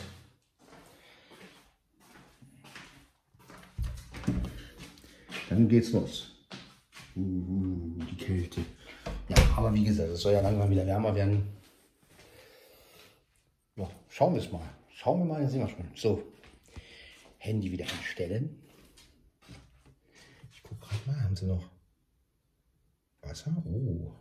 Dann 5.48 5.70
geht's 5.70 5.92
los. 5.92 6.32
Uh, 7.16 8.00
die 8.10 8.18
Kälte. 8.18 8.62
Ja, 9.28 9.36
aber 9.56 9.72
wie 9.76 9.84
gesagt, 9.84 10.10
es 10.10 10.22
soll 10.22 10.34
ja 10.34 10.42
langsam 10.42 10.72
wieder 10.72 10.88
wärmer 10.88 11.14
werden. 11.14 11.48
Ja, 13.76 13.88
schauen 14.08 14.34
wir 14.34 14.42
es 14.42 14.52
mal. 14.52 14.68
Schauen 14.96 15.20
wir 15.20 15.26
mal, 15.26 15.42
dann 15.42 15.50
sehen 15.50 15.62
wir 15.62 15.70
schon. 15.70 15.86
So, 15.96 16.24
Handy 17.38 17.72
wieder 17.72 17.86
einstellen. 17.86 18.60
Ich 20.52 20.64
gucke 20.64 20.88
gerade 20.88 21.02
mal, 21.06 21.24
haben 21.24 21.36
sie 21.36 21.46
noch 21.46 21.79
Wasser? 23.30 23.54
Oh. 23.64 24.12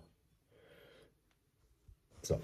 So. 2.22 2.38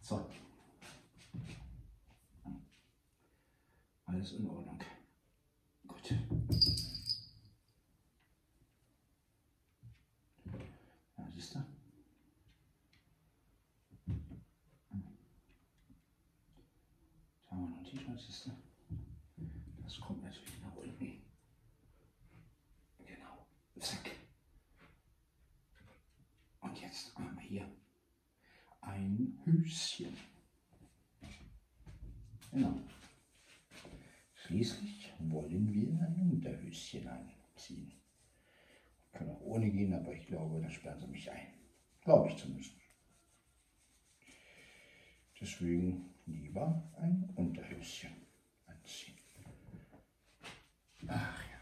So. 0.00 0.26
Alles 4.06 4.32
in 4.32 4.48
Ordnung. 4.48 4.80
Gut. 5.86 6.10
Ja, 11.18 11.28
siehst 11.34 11.54
du? 11.54 11.58
Da 17.50 17.56
haben 17.56 17.62
wir 17.62 17.68
noch 17.70 17.78
ein 17.78 17.84
T-Shirt, 17.84 18.20
siehst 18.20 18.46
du? 18.46 18.50
Das 19.82 19.97
kommt 20.08 20.24
natürlich 20.24 20.62
nach 20.62 20.74
unten. 20.74 21.20
Genau. 23.04 23.46
Zack. 23.78 24.10
Und 26.60 26.80
jetzt 26.80 27.14
haben 27.14 27.36
wir 27.36 27.42
hier 27.42 27.70
ein 28.80 29.38
Höschen. 29.44 30.16
Genau. 32.50 32.80
Schließlich 34.34 35.12
wollen 35.18 35.74
wir 35.74 36.00
ein 36.00 36.30
Unterhöschen 36.30 37.06
anziehen. 37.06 37.92
Kann 39.12 39.28
auch 39.28 39.40
ohne 39.42 39.70
gehen, 39.70 39.92
aber 39.92 40.14
ich 40.14 40.26
glaube, 40.26 40.62
da 40.62 40.70
sperren 40.70 41.00
sie 41.00 41.06
mich 41.08 41.30
ein. 41.30 41.52
Glaube 42.00 42.30
ich 42.30 42.36
zumindest. 42.38 42.72
Deswegen 45.38 46.14
lieber 46.24 46.90
ein 46.96 47.30
Unterhöschen 47.36 48.12
anziehen. 48.66 49.18
Ach 51.06 51.42
ja. 51.50 51.58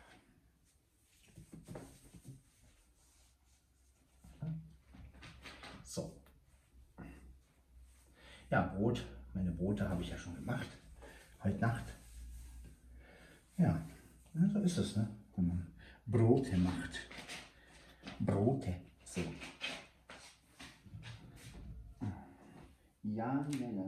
So. 5.83 6.21
Ja, 8.51 8.63
Brot. 8.63 9.07
Meine 9.35 9.53
Brote 9.53 9.89
habe 9.89 10.03
ich 10.03 10.09
ja 10.11 10.19
schon 10.19 10.35
gemacht. 10.35 10.67
Heute 11.43 11.59
Nacht. 11.59 11.95
Ja, 13.59 13.87
ja 14.35 14.49
so 14.49 14.61
ist 14.79 14.91
es, 14.91 14.97
ne? 14.97 15.09
wenn 15.35 15.47
man 15.47 15.67
Brote 16.07 16.59
macht. 16.59 17.01
Brote. 18.21 18.75
So. 19.05 19.23
Ja, 23.03 23.49
ja, 23.59 23.71
ja. 23.71 23.85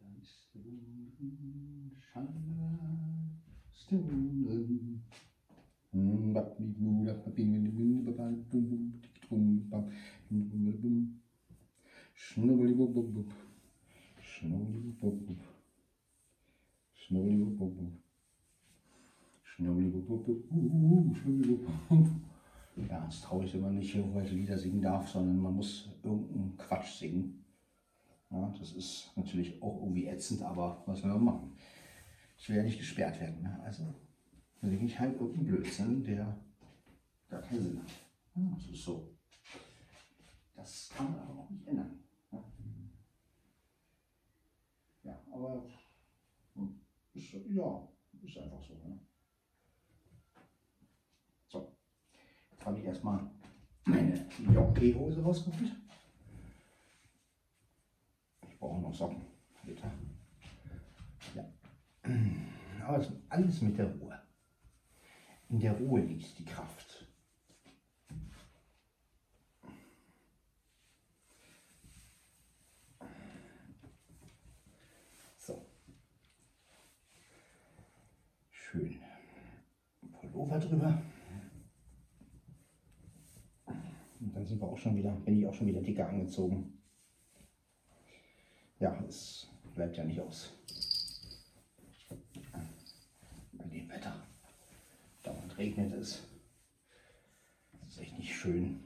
Da 0.00 0.06
ist 0.20 0.50
drin 0.52 1.92
Stunden. 3.72 5.02
Schnubbelibububub. 12.14 13.32
Schnubbelibububub. 14.20 15.40
Schnubbelibububub. 16.92 18.07
Schnubbelibububub. 19.58 20.44
Schnubbelibububub. 21.16 22.08
Ja, 22.88 23.04
das 23.04 23.22
traue 23.22 23.44
ich 23.44 23.54
immer 23.54 23.70
nicht, 23.70 23.92
irgendwelche 23.92 24.36
Lieder 24.36 24.56
singen 24.56 24.80
darf, 24.80 25.08
sondern 25.08 25.36
man 25.38 25.56
muss 25.56 25.90
irgendeinen 26.04 26.56
Quatsch 26.56 26.98
singen. 27.00 27.44
Ja, 28.30 28.54
das 28.56 28.72
ist 28.74 29.10
natürlich 29.16 29.60
auch 29.60 29.80
irgendwie 29.80 30.06
ätzend, 30.06 30.42
aber 30.42 30.84
was 30.86 31.02
will 31.02 31.10
man 31.10 31.24
machen? 31.24 31.56
Ich 32.36 32.48
will 32.48 32.56
ja 32.56 32.62
nicht 32.62 32.78
gesperrt 32.78 33.18
werden. 33.20 33.42
Ne? 33.42 33.60
Also 33.64 33.82
singe 34.62 34.84
ich 34.84 34.98
halt 34.98 35.14
irgendeinen 35.14 35.46
Blödsinn, 35.46 36.04
der 36.04 36.38
gar 37.28 37.42
keinen 37.42 37.62
Sinn 37.62 37.82
hat. 37.82 37.90
Ja, 38.36 38.42
das 38.54 38.70
ist 38.70 38.84
so. 38.84 39.12
Das 40.54 40.90
kann 40.94 41.10
man 41.10 41.20
aber 41.20 41.40
auch 41.40 41.50
nicht 41.50 41.66
ändern. 41.66 41.98
Ja, 42.30 42.44
ja 45.02 45.20
aber 45.32 45.64
hm, 46.54 46.80
ist, 47.14 47.32
ja, 47.32 47.88
ist 48.22 48.38
einfach 48.38 48.62
so. 48.62 48.74
Ne? 48.74 49.00
So, 51.48 51.74
jetzt 52.58 52.66
habe 52.66 52.78
ich 52.78 52.84
erstmal 52.84 53.20
meine 53.84 54.26
Jockey-Hose 54.52 55.22
rausgeholt. 55.22 55.76
Ich 58.48 58.58
brauche 58.58 58.80
noch 58.80 58.92
Socken. 58.92 59.22
Bitte. 59.64 59.90
Ja. 61.34 61.44
Aber 62.84 62.98
es 62.98 63.08
ist 63.08 63.16
alles 63.28 63.62
mit 63.62 63.78
der 63.78 63.86
Ruhe. 63.86 64.18
In 65.50 65.60
der 65.60 65.72
Ruhe 65.72 66.00
liegt 66.00 66.38
die 66.38 66.44
Kraft. 66.44 67.06
So. 75.36 75.64
Schön. 78.50 79.00
Pullover 80.12 80.58
drüber. 80.58 81.02
Und 84.20 84.34
dann 84.34 84.37
sind 84.48 84.60
wir 84.60 84.68
auch 84.68 84.78
schon 84.78 84.96
wieder, 84.96 85.12
bin 85.12 85.38
ich 85.38 85.46
auch 85.46 85.54
schon 85.54 85.66
wieder 85.66 85.82
dicker 85.82 86.08
angezogen. 86.08 86.80
Ja, 88.80 88.98
es 89.06 89.48
bleibt 89.74 89.96
ja 89.96 90.04
nicht 90.04 90.20
aus. 90.20 90.52
Bei 93.52 93.64
dem 93.64 93.88
Wetter. 93.88 94.14
Dauernd 95.22 95.58
regnet 95.58 95.92
es. 95.92 96.22
Das 97.80 97.90
ist 97.90 98.00
echt 98.00 98.18
nicht 98.18 98.34
schön. 98.34 98.80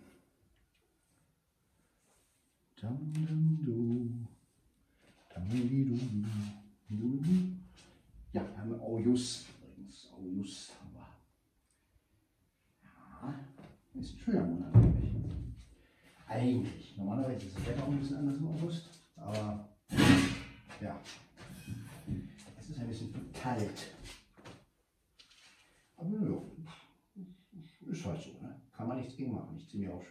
Dam, 2.81 3.13
dam, 3.13 3.59
du. 3.63 4.27
Dam, 5.33 5.49
di, 5.49 5.85
du, 5.85 5.95
du, 5.95 6.27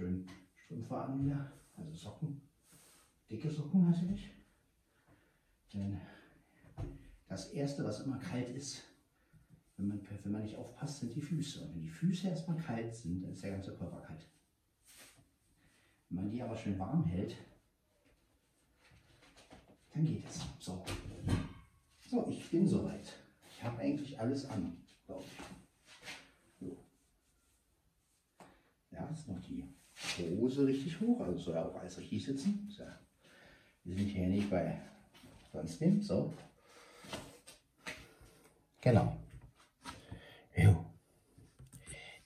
schön 0.01 0.27
Strümpfe 0.55 0.97
an 0.97 1.23
wieder. 1.23 1.51
Also 1.77 1.93
Socken. 1.93 2.41
Dicke 3.29 3.49
Socken 3.49 3.89
natürlich. 3.89 4.31
Denn 5.73 5.99
das 7.27 7.51
Erste, 7.51 7.83
was 7.83 8.01
immer 8.01 8.17
kalt 8.17 8.49
ist, 8.49 8.83
wenn 9.77 9.87
man, 9.87 10.01
wenn 10.23 10.31
man 10.31 10.43
nicht 10.43 10.55
aufpasst, 10.55 10.99
sind 10.99 11.15
die 11.15 11.21
Füße. 11.21 11.61
Und 11.61 11.75
wenn 11.75 11.81
die 11.81 11.89
Füße 11.89 12.27
erstmal 12.27 12.57
kalt 12.57 12.95
sind, 12.95 13.21
dann 13.21 13.31
ist 13.31 13.43
der 13.43 13.51
ganze 13.51 13.75
Körper 13.75 14.01
kalt. 14.01 14.27
Wenn 16.09 16.23
man 16.23 16.31
die 16.31 16.41
aber 16.41 16.57
schön 16.57 16.77
warm 16.77 17.05
hält, 17.05 17.37
dann 19.93 20.03
geht 20.03 20.25
es. 20.27 20.41
So. 20.59 20.83
So, 22.09 22.27
ich 22.27 22.49
bin 22.49 22.67
soweit. 22.67 23.13
Ich 23.49 23.63
habe 23.63 23.79
eigentlich 23.79 24.19
alles 24.19 24.45
an, 24.45 24.77
glaube 25.05 25.23
ich. 25.23 26.57
So. 26.59 26.77
Ja, 28.91 29.07
jetzt 29.09 29.27
noch 29.27 29.39
die 29.41 29.80
Hose 30.17 30.65
richtig 30.65 30.99
hoch, 30.99 31.21
also 31.21 31.37
soll 31.37 31.55
ja 31.55 31.65
auch 31.65 31.75
alles 31.75 31.97
richtig 31.97 32.25
sitzen. 32.25 32.69
So. 32.75 32.83
Wir 33.83 33.95
sind 33.95 34.07
hier 34.07 34.27
nicht 34.27 34.49
bei 34.49 34.79
sonst 35.51 35.79
wem. 35.81 36.01
So. 36.01 36.33
Genau. 38.81 39.17
Jo. 40.55 40.85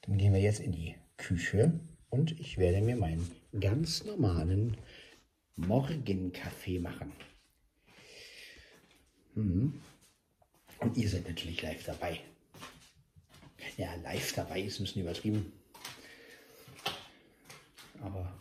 Dann 0.01 0.17
gehen 0.17 0.33
wir 0.33 0.41
jetzt 0.41 0.59
in 0.59 0.71
die 0.71 0.95
Küche 1.17 1.79
und 2.09 2.39
ich 2.39 2.57
werde 2.57 2.81
mir 2.81 2.95
meinen 2.95 3.29
ganz 3.59 4.03
normalen 4.03 4.77
Morgenkaffee 5.55 6.79
machen. 6.79 7.11
Mhm. 9.35 9.81
Und 10.79 10.97
ihr 10.97 11.09
seid 11.09 11.27
natürlich 11.27 11.61
live 11.61 11.83
dabei. 11.85 12.19
Ja, 13.77 13.95
live 13.95 14.33
dabei 14.33 14.61
ist 14.61 14.79
ein 14.79 14.83
bisschen 14.83 15.01
übertrieben. 15.01 15.51
Aber 18.05 18.31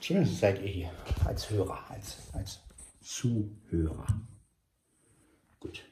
zumindest 0.00 0.38
seid 0.38 0.60
ihr 0.60 0.68
hier 0.68 0.92
als 1.24 1.48
Hörer, 1.48 1.90
als, 1.90 2.18
als 2.34 2.60
Zuhörer. 3.00 4.20
Gut. 5.58 5.82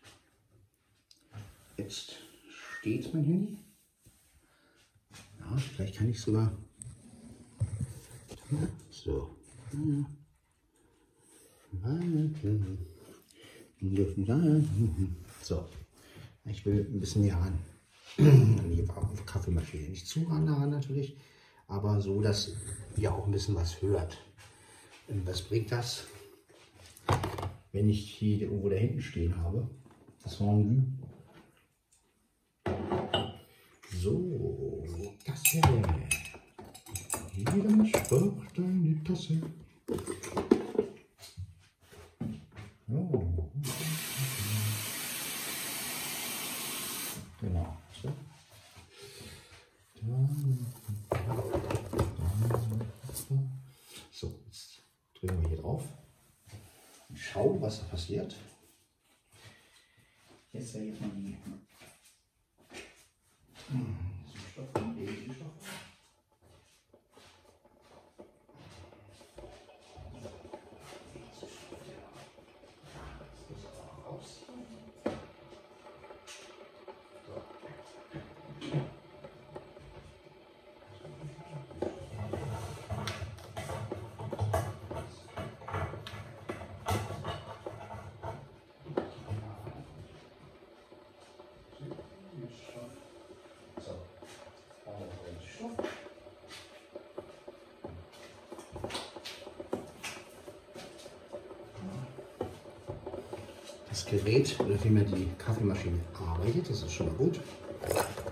Jetzt 1.79 2.17
steht 2.51 3.15
mein 3.15 3.25
Handy. 3.25 3.59
Ja, 5.41 5.57
vielleicht 5.57 5.97
kann 5.97 6.11
ich 6.11 6.21
sogar. 6.21 6.53
So. 8.91 9.35
So. 15.43 15.69
Ich 16.45 16.67
will 16.67 16.87
ein 16.87 17.01
bisschen 17.01 17.23
näher 17.23 17.37
ran. 17.37 17.59
An 18.19 18.71
die 18.71 18.87
Kaffeemaschine. 19.25 19.91
Nicht 19.91 20.07
zu 20.07 20.25
ran 20.25 20.47
daran 20.47 20.71
natürlich, 20.71 21.17
aber 21.69 22.01
so, 22.01 22.21
dass 22.21 22.53
ihr 22.97 23.15
auch 23.15 23.27
ein 23.27 23.33
bisschen 23.33 23.55
was 23.55 23.81
hört. 23.81 24.19
Und 25.07 25.27
was 25.27 25.43
bringt 25.43 25.71
das, 25.71 26.05
wenn 27.73 27.89
ich 27.89 28.11
hier 28.11 28.43
irgendwo 28.43 28.69
da 28.69 28.77
hinten 28.77 29.01
stehen 29.01 29.37
habe? 29.37 29.69
Das 30.23 30.41
Rendu. 30.41 30.83
So, 34.01 34.85
Tasse. 35.25 35.61
Jeder 37.35 38.01
braucht 38.09 38.59
eine 38.59 39.05
Tasse. 39.05 39.41
Gerät, 104.29 104.61
oder 104.61 104.79
vielmehr 104.79 105.05
die 105.05 105.27
Kaffeemaschine 105.39 105.99
arbeitet, 106.15 106.69
das 106.69 106.83
ist 106.83 106.93
schon 106.93 107.07
mal 107.07 107.15
gut. 107.15 107.41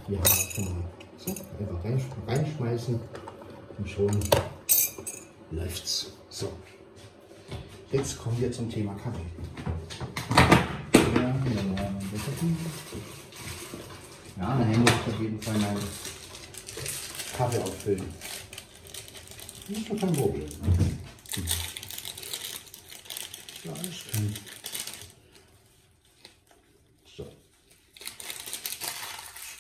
Hier 0.07 0.19
haben 0.19 0.25
wir 0.29 0.51
schon 0.55 0.65
mal 0.65 0.85
so, 1.17 1.31
einfach 1.31 1.83
reinsch- 1.85 2.29
reinschmeißen 2.29 3.01
und 3.79 3.89
schon 3.89 4.21
läuft's. 5.53 6.13
So, 6.29 6.53
jetzt 7.93 8.19
kommen 8.19 8.39
wir 8.39 8.53
zum 8.53 8.71
Thema 8.71 8.95
Kaffee. 8.95 9.25
Ja, 11.15 11.35
ja, 14.37 14.55
nachher 14.55 14.79
muss 14.79 14.91
ich 14.91 15.15
auf 15.15 15.21
jeden 15.23 15.41
Fall 15.41 15.57
meinen 15.57 15.81
Kaffee 17.39 17.59
auffüllen. 17.63 18.13
Das 19.69 19.79
ist 19.79 19.91
doch 19.91 19.99
kein 19.99 20.13
Problem. 20.13 20.47
Ja, 23.65 23.73
alles 23.73 24.05
kann. 24.13 24.35
So. 27.17 27.27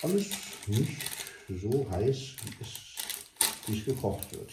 Alles 0.02 0.26
nicht 0.66 0.92
so 1.48 1.86
heiß, 1.90 2.18
wie 2.44 2.56
es, 2.60 2.68
wie 3.66 3.78
es 3.78 3.85
gekocht 3.96 4.32
wird. 4.32 4.52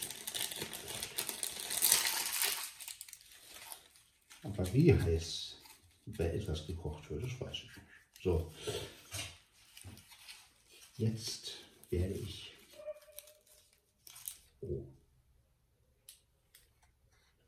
Aber 4.42 4.72
wie 4.72 4.92
heiß 4.92 5.56
bei 6.06 6.30
etwas 6.30 6.66
gekocht 6.66 7.10
wird, 7.10 7.22
das 7.24 7.40
weiß 7.40 7.56
ich 7.56 7.64
nicht. 7.64 7.80
So. 8.22 8.52
Jetzt 10.96 11.52
werde 11.90 12.14
ich. 12.14 12.52
Oh. 14.60 14.86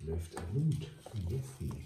Läuft 0.00 0.36
ein 0.36 0.52
Hund. 0.52 0.86
Jeffrey. 1.28 1.85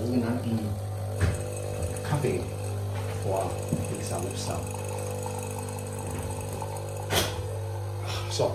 Sogenannten 0.00 0.58
Kaffee 2.08 2.40
vor 3.22 3.50
Mixer 3.92 4.18
Mixer. 4.20 4.58
So. 8.30 8.52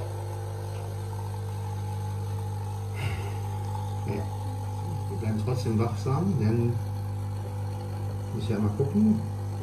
Ja. 4.08 4.14
Wir 5.10 5.18
bleiben 5.20 5.42
trotzdem 5.46 5.80
wachsam, 5.80 6.34
denn 6.40 6.74
ich 8.30 8.42
muss 8.42 8.50
ja 8.50 8.60
mal 8.60 8.72
gucken, 8.78 9.22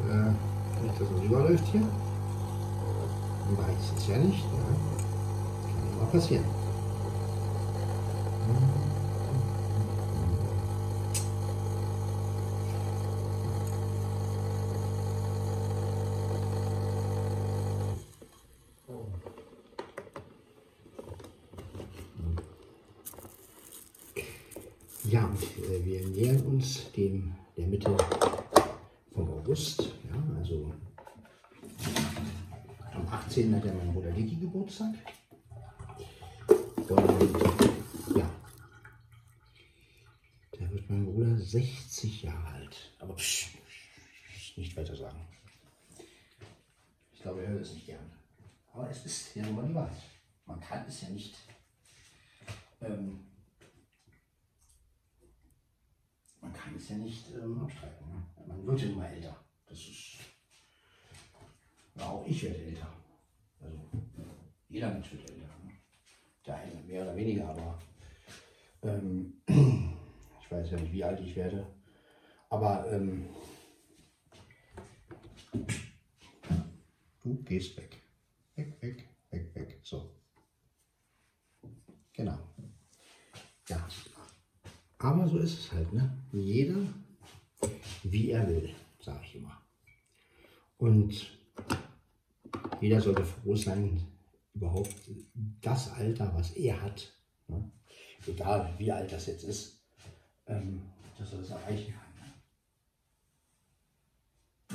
äh, 0.09 0.83
nicht, 0.83 0.99
dass 0.99 1.07
es 1.09 1.23
überläuft 1.23 1.65
hier. 1.71 1.81
Weiß 3.55 3.93
es 3.97 4.07
ja 4.07 4.17
nicht. 4.17 4.39
Ja. 4.39 4.59
Kann 5.67 5.89
ja 5.91 6.03
mal 6.03 6.11
passieren. 6.11 6.45
Ja, 25.13 25.25
und 25.25 25.43
äh, 25.43 25.85
wir 25.85 26.07
nähern 26.07 26.41
uns 26.41 26.91
dem, 26.93 27.35
der 27.55 27.67
Mitte 27.67 27.95
vom 29.13 29.29
August. 29.29 29.93
Ja, 30.09 30.37
also 30.39 30.71
am 32.95 33.07
18. 33.07 33.53
hat 33.53 33.63
ja 33.63 33.73
mein 33.73 33.93
Bruder 33.93 34.09
Geburtstag. 34.73 34.95
Und 36.89 38.17
ja, 38.17 38.29
da 40.51 40.71
wird 40.71 40.89
mein 40.89 41.05
Bruder 41.05 41.37
60 41.37 42.23
Jahre 42.23 42.47
alt. 42.47 42.91
Aber 42.99 43.15
psch, 43.15 43.55
nicht 44.55 44.75
weiter 44.75 44.95
sagen. 44.95 45.19
Ich 47.11 47.21
glaube, 47.21 47.43
er 47.43 47.49
hört 47.49 47.61
es 47.61 47.73
nicht 47.73 47.85
gern. 47.85 48.11
Aber 48.73 48.89
es 48.89 49.05
ist 49.05 49.35
ja 49.35 49.45
nun 49.45 49.55
mal 49.55 49.67
die 49.67 49.75
Wahrheit. 49.75 50.01
Man 50.45 50.59
kann 50.59 50.85
es 50.87 51.01
ja 51.01 51.09
nicht. 51.09 51.35
Ähm, 52.81 53.27
man 56.41 56.51
kann 56.51 56.75
es 56.75 56.89
ja 56.89 56.97
nicht 56.97 57.31
ähm, 57.31 57.61
abstreiten. 57.61 58.09
Ne? 58.09 58.23
Man 58.47 58.65
wird 58.65 58.81
ja 58.81 58.87
immer 58.87 59.07
älter. 59.07 59.43
Das 59.67 59.77
ist. 59.77 60.17
Ja, 61.95 62.09
auch 62.09 62.25
ich 62.25 62.43
werde 62.43 62.62
jeder 64.83 64.95
Mensch 64.95 65.11
wird 65.13 65.29
älter. 65.29 65.49
Der 66.45 66.55
eine 66.57 66.81
mehr 66.81 67.03
oder 67.03 67.15
weniger, 67.15 67.47
aber 67.47 67.79
ähm, 68.81 69.41
ich 69.47 70.51
weiß 70.51 70.71
ja 70.71 70.79
nicht, 70.79 70.91
wie 70.91 71.03
alt 71.03 71.21
ich 71.21 71.35
werde. 71.37 71.65
Aber 72.49 72.91
ähm, 72.91 73.29
du 77.23 77.43
gehst 77.43 77.77
weg. 77.77 78.01
Weg, 78.55 78.81
weg, 78.81 79.07
weg, 79.31 79.55
weg. 79.55 79.79
So. 79.83 80.15
Genau. 82.11 82.37
Ja. 83.69 83.87
Aber 84.97 85.27
so 85.27 85.37
ist 85.37 85.59
es 85.59 85.71
halt, 85.71 85.93
ne? 85.93 86.17
Jeder, 86.33 86.81
wie 88.03 88.31
er 88.31 88.47
will, 88.47 88.75
sage 88.99 89.23
ich 89.23 89.35
immer. 89.35 89.61
Und 90.77 91.39
jeder 92.81 92.99
sollte 92.99 93.23
froh 93.23 93.55
sein, 93.55 94.12
überhaupt 94.53 94.93
das 95.61 95.91
Alter, 95.93 96.31
was 96.35 96.51
er 96.51 96.81
hat, 96.81 97.11
ne? 97.47 97.71
egal 98.27 98.73
wie 98.77 98.91
alt 98.91 99.11
das 99.11 99.25
jetzt 99.25 99.43
ist, 99.43 99.81
ähm, 100.47 100.81
dass 101.17 101.33
er 101.33 101.39
das 101.39 101.49
erreichen 101.49 101.93
kann. 101.93 102.13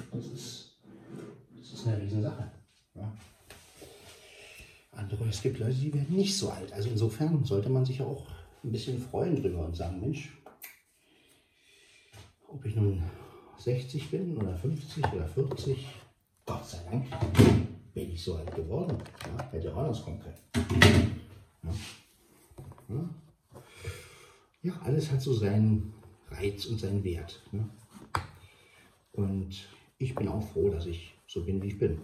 Ne? 0.03 0.09
Das 0.13 0.27
ist, 0.27 0.79
das 1.57 1.73
ist 1.73 1.87
eine 1.87 2.03
Riesensache. 2.03 2.51
Ja? 2.95 3.13
Andere, 4.93 5.29
es 5.29 5.43
gibt 5.43 5.59
Leute, 5.59 5.75
die 5.75 5.95
werden 5.95 6.17
nicht 6.17 6.37
so 6.37 6.51
alt. 6.51 6.73
Also 6.73 6.91
insofern 6.91 7.45
sollte 7.45 7.69
man 7.69 7.85
sich 7.85 8.03
auch 8.03 8.27
ein 8.65 8.73
bisschen 8.73 9.01
freuen 9.01 9.41
drüber 9.41 9.65
und 9.65 9.77
sagen, 9.77 10.01
Mensch, 10.01 10.37
ob 12.49 12.65
ich 12.65 12.75
nun 12.75 13.03
60 13.59 14.11
bin 14.11 14.37
oder 14.37 14.57
50 14.57 15.05
oder 15.13 15.29
40, 15.29 15.87
Gott 16.45 16.67
sei 16.67 16.79
Dank 16.91 17.68
bin 17.99 18.13
ich 18.13 18.23
so 18.23 18.37
alt 18.37 18.55
geworden. 18.55 18.97
Ja, 19.27 19.51
hätte 19.51 19.75
auch 19.75 19.79
anders 19.79 20.05
kommen 20.05 20.21
können. 20.21 21.21
Ja. 22.89 23.11
Ja. 24.63 24.81
alles 24.83 25.11
hat 25.11 25.21
so 25.21 25.33
seinen 25.35 25.93
Reiz 26.31 26.67
und 26.67 26.79
seinen 26.79 27.03
Wert. 27.03 27.43
Ne? 27.51 27.69
Und 29.13 29.69
ich 29.99 30.15
bin 30.15 30.29
auch 30.29 30.43
froh, 30.43 30.71
dass 30.71 30.87
ich 30.87 31.15
so 31.27 31.45
bin, 31.45 31.61
wie 31.61 31.69
ich 31.69 31.79
bin. 31.79 32.01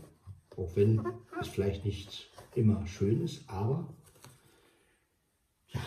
Auch 0.57 0.74
wenn 0.74 1.00
es 1.40 1.48
vielleicht 1.48 1.85
nicht 1.85 2.28
immer 2.57 2.85
schön 2.87 3.22
ist, 3.22 3.48
aber 3.48 3.88
ja, 5.68 5.80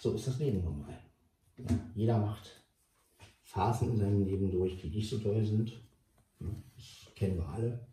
so 0.00 0.12
ist 0.12 0.26
das 0.26 0.38
Leben 0.38 0.62
nun 0.62 0.80
mal. 0.82 0.98
Ja, 1.56 1.78
jeder 1.94 2.18
macht 2.18 2.62
Phasen 3.42 3.92
in 3.92 3.96
seinem 3.96 4.22
Leben 4.22 4.50
durch, 4.50 4.76
die 4.80 4.90
nicht 4.90 5.08
so 5.08 5.18
toll 5.18 5.44
sind. 5.44 5.80
Das 6.38 7.14
kennen 7.14 7.36
wir 7.38 7.48
alle. 7.48 7.89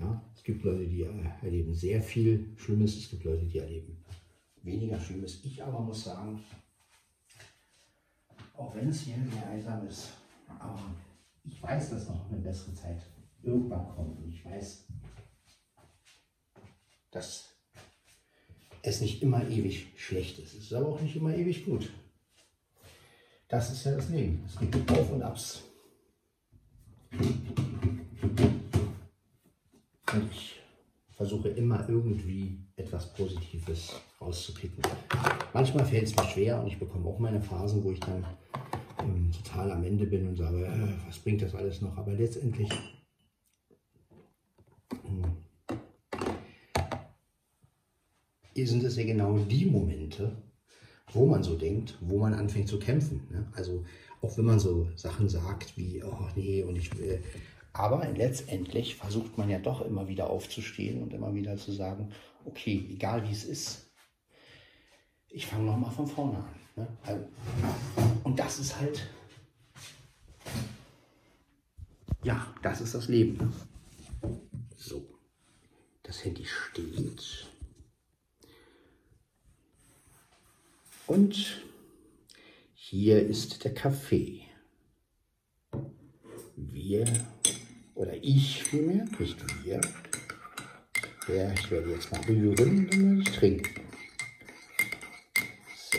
Ja, 0.00 0.24
es 0.34 0.42
gibt 0.42 0.64
Leute, 0.64 0.86
die 0.86 1.02
erleben 1.42 1.74
sehr 1.74 2.02
viel 2.02 2.54
Schlimmes, 2.56 2.96
es 2.96 3.10
gibt 3.10 3.24
Leute, 3.24 3.44
die 3.44 3.58
erleben 3.58 4.02
weniger 4.62 4.98
Schlimmes. 4.98 5.44
Ich 5.44 5.62
aber 5.62 5.80
muss 5.80 6.04
sagen, 6.04 6.42
auch 8.54 8.74
wenn 8.74 8.88
es 8.88 9.00
hier 9.00 9.16
sehr 9.32 9.46
einsam 9.48 9.86
ist, 9.86 10.10
aber 10.58 10.80
ich 11.44 11.62
weiß, 11.62 11.90
dass 11.90 12.08
noch 12.08 12.30
eine 12.30 12.40
bessere 12.40 12.74
Zeit 12.74 13.02
irgendwann 13.42 13.88
kommt. 13.88 14.18
Und 14.18 14.28
ich 14.28 14.44
weiß, 14.44 14.86
dass 17.10 17.54
es 18.82 19.00
nicht 19.00 19.22
immer 19.22 19.46
ewig 19.48 19.92
schlecht 19.96 20.38
ist. 20.38 20.54
Es 20.54 20.64
ist 20.64 20.72
aber 20.72 20.88
auch 20.88 21.00
nicht 21.00 21.16
immer 21.16 21.34
ewig 21.34 21.64
gut. 21.64 21.90
Das 23.48 23.72
ist 23.72 23.84
ja 23.84 23.96
das 23.96 24.08
Leben. 24.10 24.44
Es 24.46 24.58
gibt 24.58 24.90
Auf 24.92 25.10
und 25.10 25.22
Abs. 25.22 25.64
Und 30.12 30.30
ich 30.32 30.60
versuche 31.16 31.50
immer 31.50 31.88
irgendwie 31.88 32.58
etwas 32.76 33.12
Positives 33.12 33.92
rauszupicken. 34.20 34.82
Manchmal 35.52 35.84
fällt 35.84 36.04
es 36.04 36.16
mir 36.16 36.24
schwer 36.24 36.60
und 36.60 36.66
ich 36.66 36.78
bekomme 36.78 37.08
auch 37.08 37.18
meine 37.18 37.40
Phasen, 37.40 37.84
wo 37.84 37.92
ich 37.92 38.00
dann 38.00 38.24
ähm, 38.98 39.30
total 39.32 39.70
am 39.70 39.84
Ende 39.84 40.06
bin 40.06 40.26
und 40.28 40.36
sage, 40.36 40.66
äh, 40.66 41.06
was 41.06 41.18
bringt 41.18 41.42
das 41.42 41.54
alles 41.54 41.80
noch? 41.80 41.96
Aber 41.96 42.12
letztendlich 42.12 42.70
hier 48.54 48.66
sind 48.66 48.82
es 48.84 48.96
ja 48.96 49.04
genau 49.04 49.38
die 49.38 49.66
Momente, 49.66 50.36
wo 51.12 51.26
man 51.26 51.42
so 51.42 51.56
denkt, 51.56 51.96
wo 52.00 52.18
man 52.18 52.34
anfängt 52.34 52.68
zu 52.68 52.78
kämpfen. 52.78 53.26
Ne? 53.30 53.46
Also 53.54 53.84
auch 54.22 54.36
wenn 54.36 54.44
man 54.44 54.58
so 54.58 54.88
Sachen 54.96 55.28
sagt 55.28 55.76
wie, 55.76 56.02
oh 56.02 56.28
nee, 56.34 56.62
und 56.62 56.76
ich 56.76 56.96
will. 56.98 57.22
Aber 57.72 58.06
letztendlich 58.08 58.96
versucht 58.96 59.38
man 59.38 59.48
ja 59.48 59.58
doch 59.58 59.80
immer 59.82 60.08
wieder 60.08 60.28
aufzustehen 60.28 61.02
und 61.02 61.12
immer 61.12 61.34
wieder 61.34 61.56
zu 61.56 61.72
sagen, 61.72 62.12
okay, 62.44 62.86
egal 62.90 63.26
wie 63.28 63.32
es 63.32 63.44
ist, 63.44 63.90
ich 65.28 65.46
fange 65.46 65.64
nochmal 65.64 65.92
von 65.92 66.06
vorne 66.06 66.38
an. 66.38 66.60
Ne? 66.76 66.88
Also, 67.02 67.28
und 68.24 68.38
das 68.38 68.58
ist 68.58 68.80
halt, 68.80 69.08
ja, 72.24 72.52
das 72.62 72.80
ist 72.80 72.94
das 72.94 73.08
Leben. 73.08 73.36
Ne? 73.36 73.52
So, 74.76 75.06
das 76.02 76.24
Handy 76.24 76.44
steht. 76.44 77.46
Und 81.06 81.62
hier 82.74 83.24
ist 83.26 83.64
der 83.64 83.74
Kaffee. 83.74 84.42
Wir, 86.56 87.04
oder 88.00 88.16
ich 88.22 88.62
vielmehr, 88.62 89.04
nicht 89.18 89.36
wir. 89.62 89.78
Ja, 91.28 91.52
ich 91.52 91.70
werde 91.70 91.90
jetzt 91.90 92.10
mal 92.10 92.20
rühren, 92.22 92.88
dann 92.90 93.18
werde 93.18 93.20
ich 93.20 93.36
trinken. 93.36 93.74
So. 95.76 95.98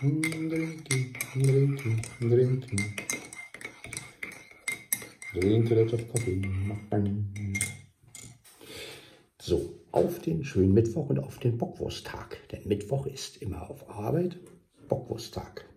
Drinking, 0.00 1.12
drinking, 1.34 2.02
drinking. 2.20 2.94
Drink 5.34 5.72
a 5.72 5.74
lot 5.74 5.92
of 5.92 6.08
coffee. 6.12 6.42
So, 9.40 9.80
auf 9.90 10.20
den 10.20 10.44
schönen 10.44 10.72
Mittwoch 10.72 11.08
und 11.08 11.18
auf 11.18 11.40
den 11.40 11.58
Bockwursttag. 11.58 12.38
Denn 12.52 12.68
Mittwoch 12.68 13.06
ist 13.06 13.38
immer 13.38 13.68
auf 13.68 13.90
Arbeit, 13.90 14.38
Bockwursttag. 14.88 15.71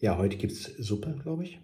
Ja, 0.00 0.16
heute 0.18 0.36
gibt 0.36 0.52
es 0.52 0.64
Suppe, 0.64 1.18
glaube 1.22 1.44
ich. 1.44 1.58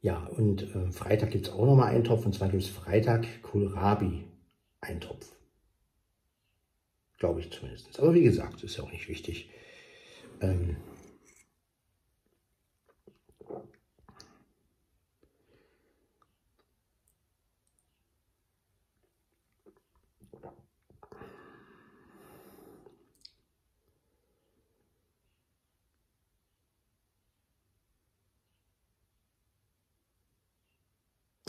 Ja, 0.00 0.18
und 0.36 0.62
äh, 0.74 0.90
Freitag 0.92 1.30
gibt 1.30 1.46
es 1.46 1.52
auch 1.52 1.64
nochmal 1.64 1.94
einen 1.94 2.04
Topf. 2.04 2.26
Und 2.26 2.34
zwar 2.34 2.48
gibt 2.50 2.62
es 2.62 2.68
Freitag 2.68 3.26
Kohlrabi 3.42 4.24
Eintopf. 4.80 5.32
Glaube 7.18 7.40
ich 7.40 7.50
zumindest. 7.50 7.98
Aber 8.00 8.12
wie 8.14 8.22
gesagt, 8.22 8.62
ist 8.62 8.76
ja 8.76 8.84
auch 8.84 8.92
nicht 8.92 9.08
wichtig. 9.08 9.48
Ähm 10.40 10.76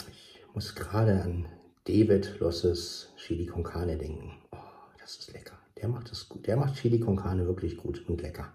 ich 0.10 0.45
muss 0.56 0.74
gerade 0.74 1.22
an 1.22 1.46
David 1.84 2.40
Losses 2.40 3.10
Chili 3.18 3.46
con 3.46 3.62
Carne 3.62 3.98
denken. 3.98 4.32
Oh, 4.52 4.58
das 4.98 5.18
ist 5.18 5.34
lecker. 5.34 5.60
Der 5.76 5.90
macht 5.90 6.10
das 6.10 6.30
gut. 6.30 6.48
Der 6.48 6.56
macht 6.56 6.76
Chili 6.76 6.98
con 7.00 7.18
Carne 7.18 7.46
wirklich 7.46 7.76
gut 7.76 8.08
und 8.08 8.22
lecker. 8.22 8.54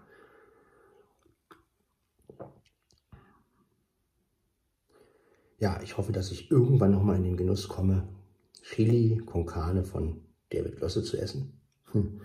Ja, 5.59 5.79
ich 5.83 5.95
hoffe, 5.95 6.11
dass 6.11 6.31
ich 6.31 6.49
irgendwann 6.49 6.91
noch 6.91 7.03
mal 7.03 7.17
in 7.17 7.23
den 7.23 7.37
Genuss 7.37 7.67
komme, 7.67 8.07
Chili 8.63 9.21
con 9.23 9.45
Carne 9.45 9.83
von 9.83 10.21
David 10.49 10.79
Losse 10.79 11.03
zu 11.03 11.17
essen. 11.17 11.61
Hm. 11.91 12.21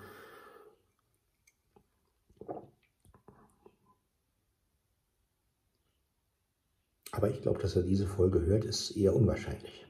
Aber 7.17 7.31
ich 7.31 7.41
glaube, 7.41 7.59
dass 7.61 7.75
er 7.75 7.83
diese 7.83 8.07
Folge 8.07 8.43
hört, 8.45 8.67
ist 8.67 8.91
eher 8.91 9.14
unwahrscheinlich. 9.14 9.86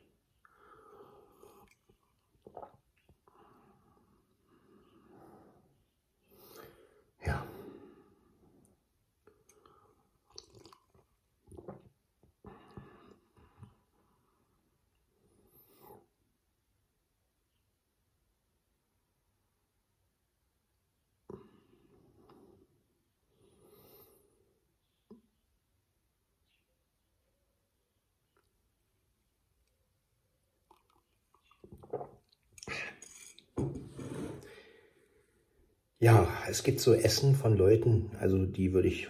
Ja, 35.98 36.28
es 36.48 36.62
gibt 36.62 36.80
so 36.80 36.92
Essen 36.92 37.34
von 37.34 37.56
Leuten, 37.56 38.10
also 38.20 38.44
die 38.44 38.74
würde 38.74 38.88
ich 38.88 39.08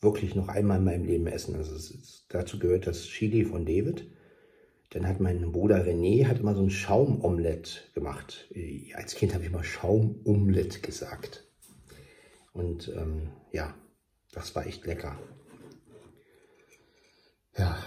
wirklich 0.00 0.34
noch 0.34 0.48
einmal 0.48 0.78
in 0.78 0.84
meinem 0.84 1.04
Leben 1.04 1.26
essen. 1.26 1.54
Also 1.54 1.74
ist, 1.74 2.26
dazu 2.28 2.58
gehört 2.58 2.86
das 2.86 3.04
Chili 3.04 3.44
von 3.44 3.64
David. 3.64 4.06
Dann 4.90 5.08
hat 5.08 5.18
mein 5.20 5.50
Bruder 5.50 5.84
René 5.84 6.26
hat 6.26 6.40
immer 6.40 6.54
so 6.54 6.62
ein 6.62 6.70
Schaumomelett 6.70 7.90
gemacht. 7.94 8.48
Als 8.94 9.14
Kind 9.14 9.34
habe 9.34 9.44
ich 9.44 9.50
mal 9.50 9.64
Schaumomelett 9.64 10.82
gesagt. 10.82 11.44
Und 12.52 12.88
ähm, 12.88 13.30
ja, 13.50 13.74
das 14.32 14.54
war 14.54 14.66
echt 14.66 14.86
lecker. 14.86 15.18
Ja. 17.56 17.78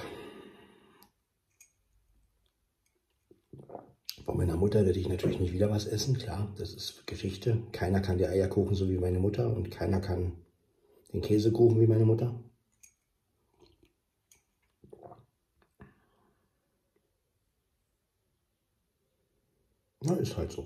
Von 4.28 4.36
meiner 4.36 4.58
Mutter 4.58 4.86
werde 4.86 5.00
ich 5.00 5.08
natürlich 5.08 5.40
nicht 5.40 5.54
wieder 5.54 5.70
was 5.70 5.86
essen, 5.86 6.18
klar, 6.18 6.54
das 6.58 6.74
ist 6.74 7.08
Geschichte. 7.08 7.64
Keiner 7.72 8.02
kann 8.02 8.18
die 8.18 8.28
Eier 8.28 8.50
kochen, 8.50 8.76
so 8.76 8.90
wie 8.90 8.98
meine 8.98 9.20
Mutter 9.20 9.56
und 9.56 9.72
keiner 9.72 10.02
kann 10.02 10.34
den 11.14 11.22
Käsekuchen 11.22 11.80
wie 11.80 11.88
meine 11.88 12.04
Mutter. 12.04 12.38
Na, 20.02 20.16
ist 20.16 20.36
halt 20.36 20.52
so. 20.52 20.66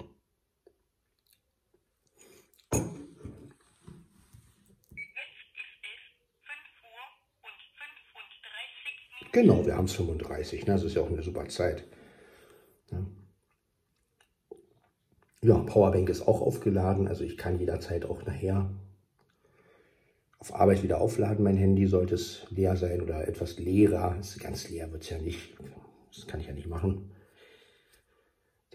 Genau, 9.32 9.64
wir 9.68 9.78
haben 9.78 9.86
es 9.86 9.93
35. 9.93 10.66
Ne? 10.66 10.74
Das 10.74 10.84
ist 10.84 10.95
ja 10.95 11.03
auch 11.03 11.12
eine 11.12 11.22
super 11.22 11.47
Zeit. 11.47 11.84
Ja. 12.91 13.05
Ja, 15.43 15.57
Powerbank 15.57 16.09
ist 16.09 16.27
auch 16.27 16.41
aufgeladen. 16.41 17.07
Also 17.07 17.23
ich 17.23 17.37
kann 17.37 17.59
jederzeit 17.59 18.05
auch 18.05 18.23
nachher 18.25 18.69
auf 20.37 20.55
Arbeit 20.55 20.83
wieder 20.83 21.01
aufladen. 21.01 21.43
Mein 21.43 21.57
Handy 21.57 21.87
sollte 21.87 22.15
es 22.15 22.45
leer 22.49 22.75
sein 22.75 23.01
oder 23.01 23.27
etwas 23.27 23.57
leerer. 23.57 24.17
Ist 24.19 24.39
ganz 24.39 24.69
leer 24.69 24.91
wird 24.91 25.03
es 25.03 25.09
ja 25.09 25.17
nicht. 25.17 25.55
Das 26.13 26.27
kann 26.27 26.39
ich 26.39 26.47
ja 26.47 26.53
nicht 26.53 26.67
machen. 26.67 27.11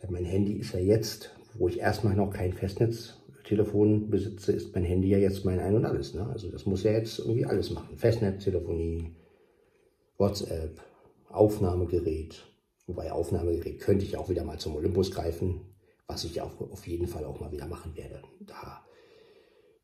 Denn 0.02 0.12
mein 0.12 0.24
Handy 0.24 0.54
ist 0.54 0.74
ja 0.74 0.80
jetzt, 0.80 1.36
wo 1.54 1.68
ich 1.68 1.78
erstmal 1.78 2.16
noch 2.16 2.32
kein 2.32 2.52
Festnetztelefon 2.52 4.10
besitze, 4.10 4.52
ist 4.52 4.74
mein 4.74 4.84
Handy 4.84 5.08
ja 5.08 5.18
jetzt 5.18 5.44
mein 5.44 5.60
Ein 5.60 5.74
und 5.76 5.84
Alles. 5.84 6.14
Ne? 6.14 6.26
Also 6.26 6.50
das 6.50 6.66
muss 6.66 6.82
ja 6.82 6.92
jetzt 6.92 7.18
irgendwie 7.18 7.46
alles 7.46 7.70
machen. 7.70 7.96
Festnetztelefonie, 7.96 9.14
WhatsApp, 10.18 10.80
Aufnahmegerät. 11.28 12.44
Wobei 12.86 13.12
Aufnahmegerät 13.12 13.80
könnte 13.80 14.04
ich 14.04 14.16
auch 14.16 14.28
wieder 14.28 14.44
mal 14.44 14.58
zum 14.58 14.76
Olympus 14.76 15.10
greifen, 15.10 15.60
was 16.08 16.24
ich 16.24 16.40
auch 16.40 16.60
auf 16.60 16.86
jeden 16.86 17.08
Fall 17.08 17.24
auch 17.24 17.40
mal 17.40 17.52
wieder 17.52 17.66
machen 17.66 17.94
werde. 17.96 18.22
Da, 18.40 18.84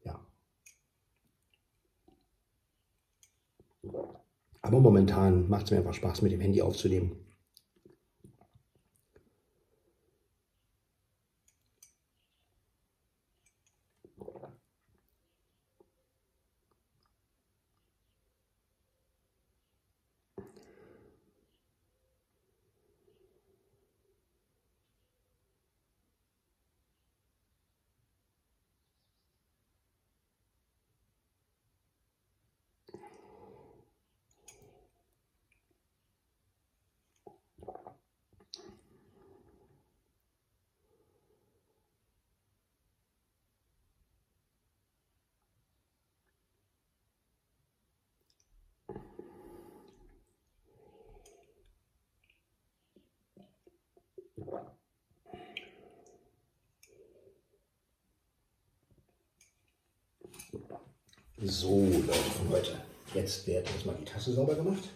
ja. 0.04 0.20
Aber 4.60 4.80
momentan 4.80 5.48
macht 5.48 5.64
es 5.66 5.70
mir 5.72 5.78
einfach 5.78 5.94
Spaß, 5.94 6.22
mit 6.22 6.32
dem 6.32 6.40
Handy 6.40 6.62
aufzunehmen. 6.62 7.26
So, 61.44 61.80
Leute 61.80 62.12
von 62.12 62.50
heute. 62.50 62.76
Jetzt 63.14 63.44
wird 63.48 63.66
erstmal 63.66 63.96
die 63.96 64.04
Tasse 64.04 64.32
sauber 64.32 64.54
gemacht. 64.54 64.88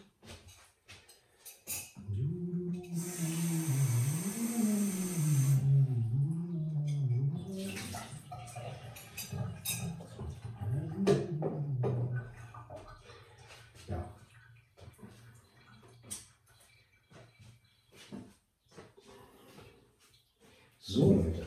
So, 20.78 21.12
Leute. 21.12 21.44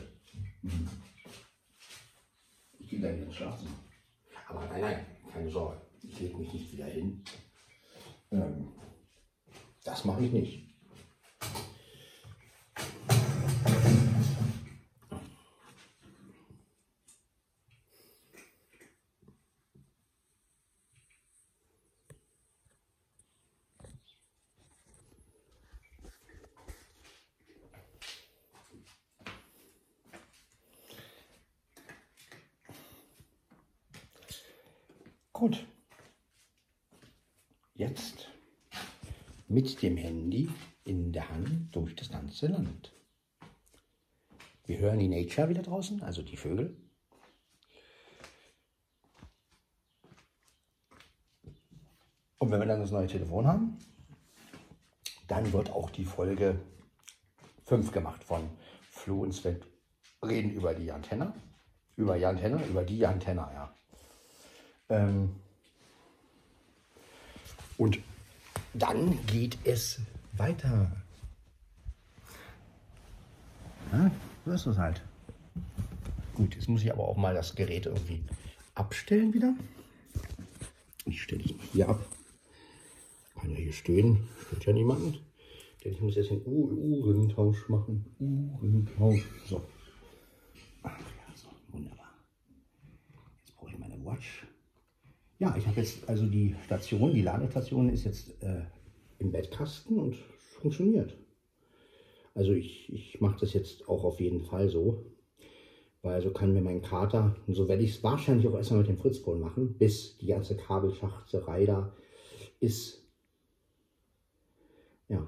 Ich 2.78 2.90
gehe 2.90 3.00
gleich 3.00 3.18
ins 3.18 3.34
Schlafzimmer. 3.34 3.70
Aber 4.50 4.66
nein, 4.66 4.80
nein, 4.80 5.06
keine 5.32 5.48
Sorge. 5.48 5.80
Ich 6.02 6.18
lege 6.18 6.36
mich 6.36 6.52
nicht 6.52 6.72
wieder 6.72 6.86
hin. 6.86 7.22
Ähm, 8.32 8.72
das 9.84 10.04
mache 10.04 10.24
ich 10.24 10.32
nicht. 10.32 10.70
Gut. 35.40 35.64
Jetzt 37.74 38.28
mit 39.50 39.82
dem 39.82 39.96
Handy 39.96 40.48
in 40.84 41.12
der 41.12 41.28
Hand 41.28 41.74
durch 41.74 41.96
das 41.96 42.08
ganze 42.08 42.46
Land. 42.46 42.92
Wir 44.64 44.78
hören 44.78 45.00
die 45.00 45.08
Nature 45.08 45.48
wieder 45.48 45.62
draußen, 45.62 46.02
also 46.02 46.22
die 46.22 46.36
Vögel. 46.36 46.76
Und 52.38 52.50
wenn 52.52 52.60
wir 52.60 52.66
dann 52.66 52.80
das 52.80 52.92
neue 52.92 53.08
Telefon 53.08 53.46
haben, 53.46 53.78
dann 55.26 55.52
wird 55.52 55.70
auch 55.70 55.90
die 55.90 56.04
Folge 56.04 56.60
5 57.66 57.90
gemacht 57.90 58.22
von 58.22 58.48
Flo 58.88 59.22
und 59.22 59.32
Sven 59.32 59.60
reden 60.24 60.52
über 60.52 60.74
die 60.74 60.92
Antenne. 60.92 61.34
Über 61.96 62.16
die 62.16 62.24
Antenne, 62.24 62.64
über 62.66 62.84
die 62.84 63.04
Antenne, 63.04 63.48
ja. 63.52 63.74
Ähm, 64.88 65.34
und 67.76 67.98
dann 68.74 69.24
geht 69.26 69.58
es 69.64 70.00
weiter. 70.32 70.90
Ja, 73.92 74.10
so 74.44 74.52
ist 74.52 74.66
es 74.66 74.78
halt. 74.78 75.02
Gut, 76.34 76.54
jetzt 76.54 76.68
muss 76.68 76.82
ich 76.82 76.92
aber 76.92 77.06
auch 77.06 77.16
mal 77.16 77.34
das 77.34 77.54
Gerät 77.54 77.86
irgendwie 77.86 78.22
abstellen 78.74 79.34
wieder. 79.34 79.54
Ich 81.04 81.22
stelle 81.22 81.44
es 81.44 81.52
hier 81.72 81.88
ab. 81.88 82.04
Kann 83.34 83.50
ja 83.50 83.56
hier 83.56 83.72
stehen, 83.72 84.28
stört 84.46 84.66
ja 84.66 84.72
niemand. 84.72 85.22
Denn 85.84 85.92
ich 85.92 86.00
muss 86.00 86.14
jetzt 86.14 86.30
den 86.30 86.42
Uhrentausch 86.44 87.68
machen. 87.68 88.04
Uhrentausch. 88.18 89.24
So. 89.46 89.66
Ach 90.82 90.90
ja, 90.90 91.34
so, 91.34 91.48
wunderbar. 91.72 92.14
Jetzt 93.40 93.56
brauche 93.56 93.70
ich 93.70 93.78
meine 93.78 94.04
Watch. 94.04 94.46
Ja, 95.40 95.56
ich 95.56 95.66
habe 95.66 95.80
jetzt 95.80 96.06
also 96.06 96.26
die 96.26 96.54
Station, 96.66 97.14
die 97.14 97.22
Ladestation 97.22 97.88
ist 97.88 98.04
jetzt 98.04 98.42
äh, 98.42 98.60
im 99.18 99.32
Bettkasten 99.32 99.98
und 99.98 100.16
funktioniert. 100.60 101.16
Also 102.34 102.52
ich, 102.52 102.92
ich 102.92 103.22
mache 103.22 103.40
das 103.40 103.54
jetzt 103.54 103.88
auch 103.88 104.04
auf 104.04 104.20
jeden 104.20 104.42
Fall 104.42 104.68
so, 104.68 105.06
weil 106.02 106.20
so 106.20 106.30
kann 106.30 106.52
mir 106.52 106.60
mein 106.60 106.82
Kater, 106.82 107.34
und 107.46 107.54
so 107.54 107.68
werde 107.68 107.82
ich 107.82 107.96
es 107.96 108.02
wahrscheinlich 108.02 108.46
auch 108.48 108.54
erstmal 108.54 108.80
mit 108.80 108.88
dem 108.88 108.98
Fritzbohnen 108.98 109.40
machen, 109.40 109.78
bis 109.78 110.18
die 110.18 110.26
ganze 110.26 110.58
Kabelschachterei 110.58 111.64
da 111.64 111.90
ist. 112.60 113.02
Ja, 115.08 115.26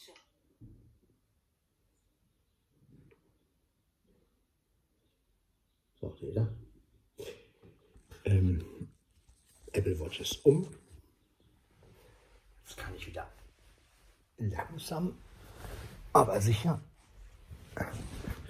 Mieze. 0.00 0.12
So, 0.12 0.12
seht 0.14 0.29
ihr? 6.22 6.48
Ähm, 8.24 8.64
Apple 9.72 9.98
Watch 9.98 10.20
ist 10.20 10.44
um. 10.44 10.68
Jetzt 12.66 12.76
kann 12.76 12.94
ich 12.94 13.06
wieder 13.06 13.26
langsam, 14.38 15.16
aber 16.12 16.40
sicher 16.40 16.80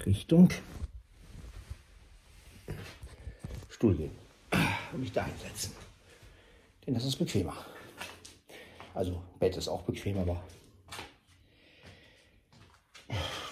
Richtung 0.07 0.51
Stuhl 3.69 3.95
gehen 3.97 4.19
und 4.93 5.01
mich 5.01 5.13
da 5.13 5.25
hinsetzen. 5.25 5.73
Denn 6.87 6.95
das 6.95 7.05
ist 7.05 7.17
bequemer. 7.17 7.57
Also 8.95 9.23
Bett 9.39 9.57
ist 9.57 9.69
auch 9.69 9.83
bequem, 9.83 10.19
aber 10.19 10.43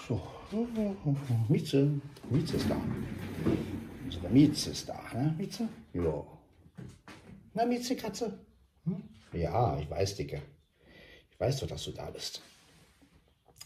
so. 0.07 0.21
Mieze, 1.47 2.01
Mieze 2.29 2.57
ist 2.57 2.69
da. 2.69 2.81
Unsere 4.09 4.29
Mieze 4.29 4.71
ist 4.71 4.89
da, 4.89 4.99
ne? 5.13 5.35
Mieze? 5.37 5.69
Ja. 5.93 6.25
Na, 7.53 7.63
Mieze, 7.63 7.95
Katze? 7.95 8.39
Hm? 8.85 9.03
Ja, 9.33 9.77
ich 9.77 9.87
weiß, 9.87 10.15
Dicke. 10.15 10.41
Ich 11.29 11.39
weiß 11.39 11.59
doch, 11.59 11.67
dass 11.67 11.83
du 11.83 11.91
da 11.91 12.09
bist. 12.09 12.41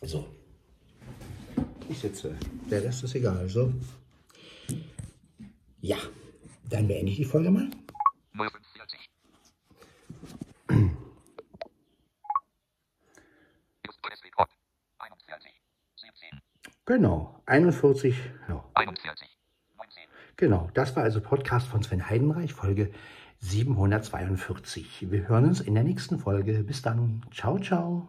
So. 0.02 0.28
Ich 1.88 1.98
sitze. 1.98 2.38
Der 2.70 2.84
Rest 2.84 3.06
ist 3.06 3.16
egal. 3.16 3.48
So. 3.48 3.72
Ja. 5.80 5.98
Dann 6.70 6.90
beende 6.90 7.14
ich 7.14 7.18
die 7.18 7.24
Folge 7.24 7.50
mal. 7.50 7.70
045. 8.34 9.00
Just 13.88 14.26
Report. 14.26 14.50
41. 15.00 15.52
17. 15.96 16.42
Genau. 16.86 17.42
41. 17.46 18.18
Ja. 18.50 18.70
41. 18.74 19.33
19. 20.44 20.50
Genau. 20.50 20.70
Das 20.74 20.96
war 20.98 21.04
also 21.04 21.22
Podcast 21.22 21.68
von 21.68 21.82
Sven 21.84 22.10
Heidenreich, 22.10 22.54
Folge 22.54 22.92
742. 23.40 25.10
Wir 25.10 25.30
hören 25.30 25.46
uns 25.46 25.62
in 25.62 25.74
der 25.74 25.84
nächsten 25.84 26.20
Folge. 26.20 26.64
Bis 26.64 26.82
dann. 26.82 27.22
Ciao, 27.32 27.60
ciao. 27.60 28.08